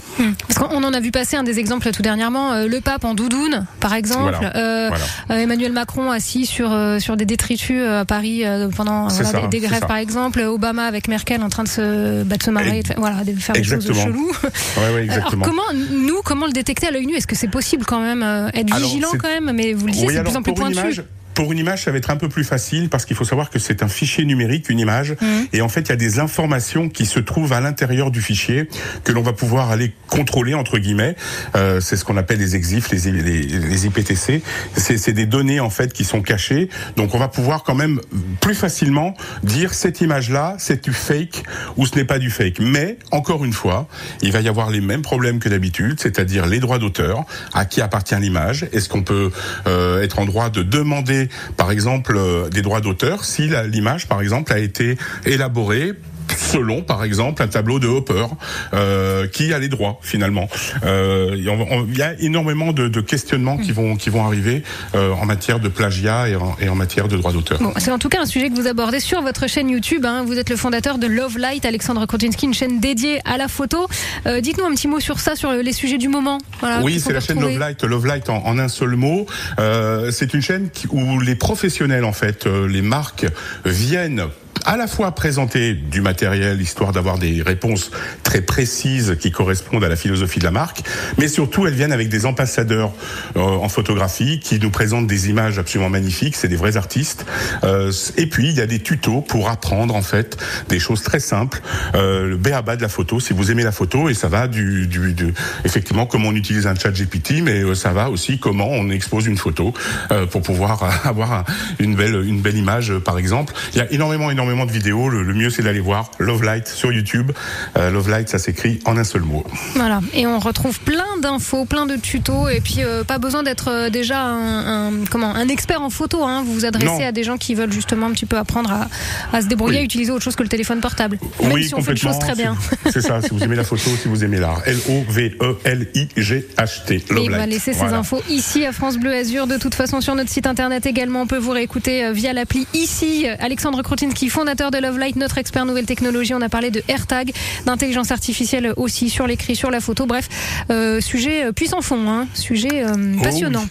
Parce 0.49 0.59
qu'on 0.59 0.83
en 0.83 0.93
a 0.93 1.01
vu 1.01 1.11
passer 1.11 1.37
un 1.37 1.43
des 1.43 1.59
exemples 1.59 1.91
tout 1.91 2.03
dernièrement, 2.03 2.65
le 2.65 2.81
pape 2.81 3.05
en 3.05 3.15
doudoune, 3.15 3.67
par 3.81 3.95
exemple. 3.95 4.37
Voilà. 4.41 4.91
Voilà. 5.29 5.43
Emmanuel 5.43 5.73
Macron 5.73 6.11
assis 6.11 6.47
sur 6.47 6.71
sur 7.01 7.17
des 7.17 7.25
détritus 7.25 7.83
à 7.83 8.05
Paris 8.05 8.43
pendant 8.77 9.09
C'est 9.09 9.23
voilà, 9.23 9.43
ça, 9.43 9.47
des, 9.49 9.61
grèves 9.61 9.81
ça. 9.81 9.87
par 9.87 9.97
exemple, 9.97 10.41
Obama 10.41 10.85
avec 10.87 11.09
Merkel 11.09 11.43
en 11.43 11.49
train 11.49 11.65
de 11.65 11.69
se 11.69 12.23
bah, 12.25 12.37
de 12.37 12.43
se 12.43 12.51
de 12.51 12.87
faire- 12.87 12.97
voilà, 12.99 13.25
de 13.25 13.33
faire 13.35 13.55
des 13.55 13.65
choses 13.65 13.87
cheloues. 13.87 14.33
Ouais, 14.79 14.95
ouais, 14.95 15.09
Alors 15.11 15.35
comment 15.43 15.63
nous 15.93 16.21
comment 16.25 16.47
le 16.47 16.53
détecter 16.53 16.89
à 16.89 16.91
l'œil 16.91 17.07
nu? 17.07 17.14
Est-ce 17.15 17.27
que 17.27 17.37
c'est 17.37 17.49
possible 17.49 17.85
quand 17.85 18.01
même 18.01 18.23
euh, 18.23 18.49
être 18.55 18.73
Alors, 18.75 18.89
vigilant 18.89 19.11
quand 19.13 19.29
même 19.29 19.53
Mais 19.53 19.73
vous 19.73 19.87
le 19.87 19.93
disiez, 19.93 20.09
Oui, 20.09 20.15
c'est 20.15 20.21
de 20.21 20.25
plus 20.25 20.37
en 20.37 20.43
plus 20.43 20.55
pointu. 20.55 21.01
Pour 21.35 21.53
une 21.53 21.59
image, 21.59 21.85
ça 21.85 21.91
va 21.91 21.99
être 21.99 22.11
un 22.11 22.17
peu 22.17 22.29
plus 22.29 22.45
facile 22.45 22.89
parce 22.89 23.05
qu'il 23.05 23.17
faut 23.17 23.25
savoir 23.25 23.51
que 23.51 23.59
c'est 23.59 23.83
un 23.83 23.89
fichier 23.89 24.25
numérique, 24.25 24.69
une 24.71 24.79
image, 24.79 25.15
Mhm. 25.21 25.47
et 25.53 25.61
en 25.63 25.69
fait, 25.69 25.81
il 25.83 25.89
y 25.91 25.93
a 25.93 25.97
des 25.97 26.19
informations 26.19 26.89
qui 26.89 27.07
se 27.07 27.19
trouvent 27.19 27.53
à 27.53 27.61
l'intérieur 27.61 28.11
du 28.11 28.21
fichier 28.23 28.69
que 29.05 29.13
l'on 29.13 29.23
va 29.23 29.33
pouvoir 29.33 29.71
aller 29.71 29.93
contrôler 30.09 30.55
entre 30.55 30.79
guillemets. 30.79 31.17
Euh, 31.57 31.81
c'est 31.81 31.97
ce 31.97 32.05
qu'on 32.05 32.17
appelle 32.17 32.39
les 32.39 32.57
EXIF, 32.57 32.91
les, 32.91 33.11
les, 33.11 33.43
les 33.43 33.87
IPTC. 33.87 34.43
C'est 34.77 34.97
c'est 34.99 35.13
des 35.13 35.27
données 35.27 35.61
en 35.61 35.71
fait 35.71 35.93
qui 35.93 36.05
sont 36.05 36.23
cachées, 36.23 36.69
donc 36.97 37.15
on 37.15 37.19
va 37.19 37.29
pouvoir 37.29 37.63
quand 37.65 37.75
même 37.75 38.01
plus 38.41 38.55
facilement 38.55 39.15
dire 39.43 39.75
cette 39.75 40.01
image-là, 40.01 40.57
c'est 40.59 40.85
du 40.85 40.93
fake 40.93 41.43
ou 41.77 41.87
ce 41.87 41.97
n'est 41.97 42.05
pas 42.05 42.19
du 42.19 42.31
fake. 42.31 42.61
Mais 42.61 42.99
encore 43.11 43.45
une 43.45 43.53
fois, 43.53 43.89
il 44.23 44.33
va 44.33 44.41
y 44.41 44.49
avoir 44.49 44.71
les 44.71 44.81
mêmes 44.81 45.03
problèmes 45.03 45.39
que 45.41 45.49
d'habitude, 45.49 45.99
c'est-à-dire 46.01 46.47
les 46.47 46.61
droits 46.61 46.79
d'auteur, 46.79 47.25
à 47.53 47.65
qui 47.65 47.81
appartient 47.81 48.15
l'image. 48.17 48.67
Est-ce 48.73 48.89
qu'on 48.89 49.03
peut 49.03 49.31
euh, 49.67 50.03
être 50.03 50.19
en 50.19 50.25
droit 50.25 50.51
de 50.51 50.63
demander, 50.63 51.24
par 51.57 51.71
exemple, 51.71 52.15
euh, 52.17 52.49
des 52.49 52.63
droits 52.63 52.81
d'auteur 52.81 53.25
si 53.25 53.51
l'image, 53.69 54.09
par 54.09 54.21
exemple, 54.21 54.53
a 54.53 54.59
été 54.59 54.97
élaborée 55.25 55.95
selon, 56.37 56.83
par 56.83 57.05
exemple, 57.05 57.43
un 57.43 57.49
tableau 57.49 57.79
de 57.79 57.87
Hopper, 57.89 58.27
euh, 58.73 59.27
qui 59.27 59.53
a 59.53 59.59
les 59.59 59.69
droits 59.69 59.99
finalement. 60.03 60.49
Euh, 60.85 61.35
Il 61.37 61.97
y 61.97 62.03
a 62.03 62.15
énormément 62.21 62.73
de, 62.73 62.89
de 62.89 63.01
questionnements 63.01 63.57
qui 63.59 63.73
vont 63.73 63.97
qui 63.97 64.11
vont 64.11 64.25
arriver 64.25 64.63
euh, 64.95 65.13
en 65.13 65.27
matière 65.27 65.61
de 65.61 65.69
plagiat 65.69 66.29
et 66.29 66.37
en, 66.37 66.57
et 66.61 66.69
en 66.69 66.75
matière 66.75 67.09
de 67.09 67.17
droits 67.17 67.33
d'auteur. 67.33 67.59
Bon, 67.61 67.73
c'est 67.77 67.91
en 67.91 67.99
tout 67.99 68.09
cas 68.09 68.23
un 68.23 68.27
sujet 68.27 68.51
que 68.51 68.55
vous 68.55 68.67
abordez 68.67 69.01
sur 69.01 69.23
votre 69.23 69.49
chaîne 69.49 69.69
YouTube. 69.71 70.05
hein. 70.07 70.25
Vous 70.27 70.39
êtes 70.39 70.51
le 70.51 70.57
fondateur 70.57 70.99
de 70.99 71.07
Love 71.07 71.39
Light, 71.39 71.65
Alexandre 71.65 72.05
Kretinsky, 72.07 72.47
une 72.47 72.55
chaîne 72.55 72.81
dédiée 72.81 73.21
à 73.25 73.37
la 73.37 73.49
photo. 73.49 73.87
Euh, 74.27 74.41
Dites-nous 74.41 74.65
un 74.65 74.75
petit 74.75 74.89
mot 74.89 75.01
sur 75.01 75.21
ça, 75.21 75.37
sur 75.37 75.53
les 75.53 75.73
sujets 75.73 75.99
du 75.99 76.09
moment. 76.09 76.39
Voilà, 76.61 76.81
Oui, 76.83 77.01
c'est 77.01 77.13
la 77.13 77.21
chaîne. 77.21 77.41
Love 77.41 77.59
Light. 77.59 77.83
Love 77.85 78.07
Light 78.07 78.29
en, 78.31 78.45
en 78.45 78.59
un 78.59 78.69
seul 78.69 78.97
mot. 78.97 79.27
Euh, 79.59 80.11
c'est 80.11 80.35
une 80.35 80.43
chaîne 80.43 80.71
qui- 80.71 80.87
où 80.91 81.21
les 81.21 81.35
professionnels, 81.37 82.05
en 82.05 82.13
fait, 82.13 82.47
euh, 82.47 82.67
les 82.69 82.83
marques 82.83 83.27
viennent 83.65 84.25
à 84.65 84.77
la 84.79 84.87
fois 84.87 85.13
présenter 85.13 85.75
du 85.75 86.01
matériel, 86.01 86.61
histoire 86.61 86.93
d'avoir 86.93 87.19
des 87.19 87.43
réponses 87.43 87.91
très 88.23 88.41
précises 88.41 89.17
qui 89.21 89.31
correspondent 89.31 89.85
à 89.85 89.89
la 89.89 89.97
philosophie 89.97 90.39
de 90.39 90.45
la 90.45 90.51
marque, 90.51 90.83
mais 91.19 91.29
surtout 91.29 91.67
elles 91.67 91.75
viennent 91.75 91.93
avec 91.93 92.09
des 92.09 92.25
ambassadeurs 92.25 92.93
euh, 93.37 93.41
en 93.41 93.69
photographie 93.69 94.41
qui 94.41 94.59
nous 94.59 94.71
présentent 94.71 95.07
des 95.07 95.29
images 95.29 95.59
absolument 95.59 95.91
magnifiques, 95.91 96.35
c'est 96.35 96.49
des 96.49 96.57
vrais 96.57 96.77
artistes. 96.79 97.27
Euh, 97.63 97.93
et 98.17 98.27
puis 98.27 98.49
il 98.49 98.57
y 98.57 98.61
a 98.63 98.67
des 98.67 98.79
tutos 98.79 99.21
pour 99.21 99.51
apprendre 99.51 99.95
en 99.95 100.03
fait 100.03 100.39
des 100.71 100.79
choses 100.79 101.03
très 101.03 101.21
simples, 101.21 101.61
euh, 101.95 102.27
le 102.29 102.37
béaba 102.39 102.77
de 102.77 102.83
la 102.83 102.89
photo, 102.89 103.21
si 103.21 103.35
vous 103.35 103.51
aimez 103.51 103.65
la 103.65 103.73
photo, 103.73 104.09
et 104.09 104.15
ça 104.15 104.29
va 104.29 104.49
du, 104.49 104.87
du, 104.87 105.13
du- 105.13 105.35
effectivement 105.67 106.07
comment 106.07 106.29
on 106.29 106.35
utilise 106.35 106.67
un 106.67 106.75
chat 106.75 106.91
GPT, 106.91 107.43
mais 107.43 107.63
euh, 107.63 107.75
ça 107.75 107.93
va 107.93 108.09
aussi 108.09 108.39
comment 108.39 108.69
on 108.71 108.89
expose 108.91 109.27
une 109.27 109.37
photo 109.37 109.75
euh, 110.11 110.27
pour 110.27 110.41
pouvoir 110.41 110.83
avoir 111.07 111.33
un- 111.33 111.45
une 111.81 111.95
belle 111.97 112.15
une 112.27 112.41
belle 112.41 112.57
image 112.57 112.95
par 112.99 113.19
exemple. 113.19 113.53
Il 113.75 113.79
y 113.79 113.83
a 113.83 113.93
énormément 113.93 114.31
énormément 114.31 114.54
de 114.65 114.71
vidéos. 114.73 115.09
Le, 115.09 115.23
le 115.23 115.35
mieux 115.35 115.51
c'est 115.51 115.63
d'aller 115.63 115.81
voir 115.81 116.11
Love 116.19 116.45
Light 116.45 116.69
sur 116.69 116.93
YouTube. 116.93 117.33
Euh, 117.77 117.91
Love 117.91 118.09
Light 118.09 118.29
ça 118.29 118.39
s'écrit 118.39 118.79
en 118.85 118.97
un 118.97 119.05
seul 119.05 119.23
mot. 119.23 119.45
Voilà, 119.75 120.01
et 120.13 120.27
on 120.27 120.39
retrouve 120.39 120.79
plein 120.81 121.17
d'infos, 121.21 121.65
plein 121.65 121.87
de 121.87 121.97
tutos, 121.97 122.49
et 122.49 122.61
puis 122.61 122.77
euh, 122.79 123.03
pas 123.05 123.19
besoin 123.19 123.43
d'être 123.43 123.69
euh, 123.71 123.91
déjà 123.91 124.21
un, 124.23 124.89
un- 124.89 125.05
comment 125.11 125.35
un 125.35 125.49
expert 125.49 125.83
en 125.83 125.91
photo. 125.91 126.25
Hein. 126.25 126.43
Vous 126.47 126.55
vous 126.55 126.65
adressez 126.65 126.87
Non. 127.03 127.07
à 127.09 127.13
des 127.13 127.25
gens 127.25 127.37
qui 127.37 127.55
veulent 127.55 127.73
justement 127.73 128.07
un 128.07 128.13
petit 128.13 128.27
peu 128.27 128.39
apprendre 128.39 128.71
à, 128.73 128.89
à 129.37 129.43
se 129.43 129.47
débrouiller, 129.49 129.79
Oui. 129.79 129.83
à 129.83 129.85
utiliser 129.85 130.13
autre 130.13 130.23
chose 130.25 130.37
que 130.37 130.43
le 130.45 130.49
téléphone 130.49 130.81
portable. 130.81 131.19
Même 131.43 131.53
oui, 131.53 131.65
si 131.65 131.75
on 131.75 131.83
fait 131.83 131.93
les 131.93 131.97
choses 132.01 132.19
très 132.21 132.35
bien. 132.35 132.57
C'est 132.93 133.01
ça. 133.01 133.21
Si 133.21 133.31
vous 133.33 133.43
aimez 133.43 133.57
la 133.57 133.65
photo, 133.65 133.91
si 134.01 134.09
vous 134.09 134.23
aimez 134.25 134.39
l'art. 134.39 134.61
L 134.67 134.77
O 134.89 135.05
V 135.09 135.37
E 135.41 135.57
L 135.65 135.89
I 135.95 136.09
G 136.17 136.47
H 136.57 136.85
T. 136.85 136.95
Et 136.97 137.13
Love 137.15 137.25
il 137.25 137.31
va 137.31 137.39
Light. 137.39 137.51
laisser 137.51 137.73
ses 137.73 137.79
Voilà. 137.81 137.99
infos 137.99 138.23
ici 138.29 138.65
à 138.67 138.73
France 138.73 138.99
Bleu 138.99 139.13
Azur. 139.13 139.47
De 139.47 139.57
toute 139.57 139.75
façon, 139.75 140.01
sur 140.01 140.15
notre 140.15 140.31
site 140.31 140.47
internet 140.47 140.87
également, 140.87 141.23
on 141.23 141.27
peut 141.27 141.39
vous 141.39 141.51
réécouter 141.53 142.05
euh, 142.05 142.13
via 142.13 142.33
l'appli 142.33 142.67
ici. 142.75 143.27
Alexandre 143.41 143.83
Krotinski, 143.83 144.29
fondateur 144.45 144.71
de 144.71 144.77
Love 144.77 144.99
Light, 144.99 145.17
notre 145.17 145.39
expert 145.39 145.65
nouvelle 145.65 145.87
technologie. 145.87 146.35
On 146.35 146.43
a 146.43 146.51
parlé 146.51 146.71
de 146.71 146.83
AirTag, 146.89 147.33
d'intelligence 147.65 148.11
artificielle 148.11 148.75
aussi 148.77 149.09
sur 149.09 149.27
l'écrit, 149.27 149.57
sur 149.57 149.71
la 149.71 149.81
photo. 149.81 150.05
Bref, 150.05 150.29
euh, 150.71 151.01
sujet 151.01 151.47
euh, 151.47 151.53
puissant 151.53 151.81
fond, 151.81 152.11
hein, 152.11 152.27
sujet 152.35 152.85
euh, 152.85 152.93
Oh 153.19 153.23
passionnant. 153.23 153.65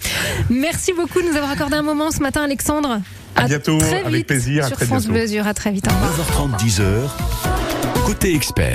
Merci 0.50 0.92
beaucoup 0.94 1.22
de 1.22 1.28
nous 1.28 1.36
avoir 1.36 1.52
accordé 1.52 1.76
un 1.76 1.84
moment 1.84 2.10
ce 2.10 2.22
matin, 2.22 2.42
Alexandre. 2.42 3.02
À 3.36 3.46
bientôt, 3.46 3.78
très 3.78 4.00
avec 4.00 4.16
vite 4.16 4.26
plaisir, 4.26 4.64
à 4.64 4.68
Sur 4.70 4.78
très 4.78 4.88
France 4.88 5.08
bientôt. 5.08 5.48
À 5.48 5.54
très 5.54 5.72
vite. 5.72 5.86
Au 5.88 5.92
revoir. 5.94 6.58
9h30, 6.58 6.66
10h. 6.66 8.04
Côté 8.08 8.34
expert. 8.34 8.72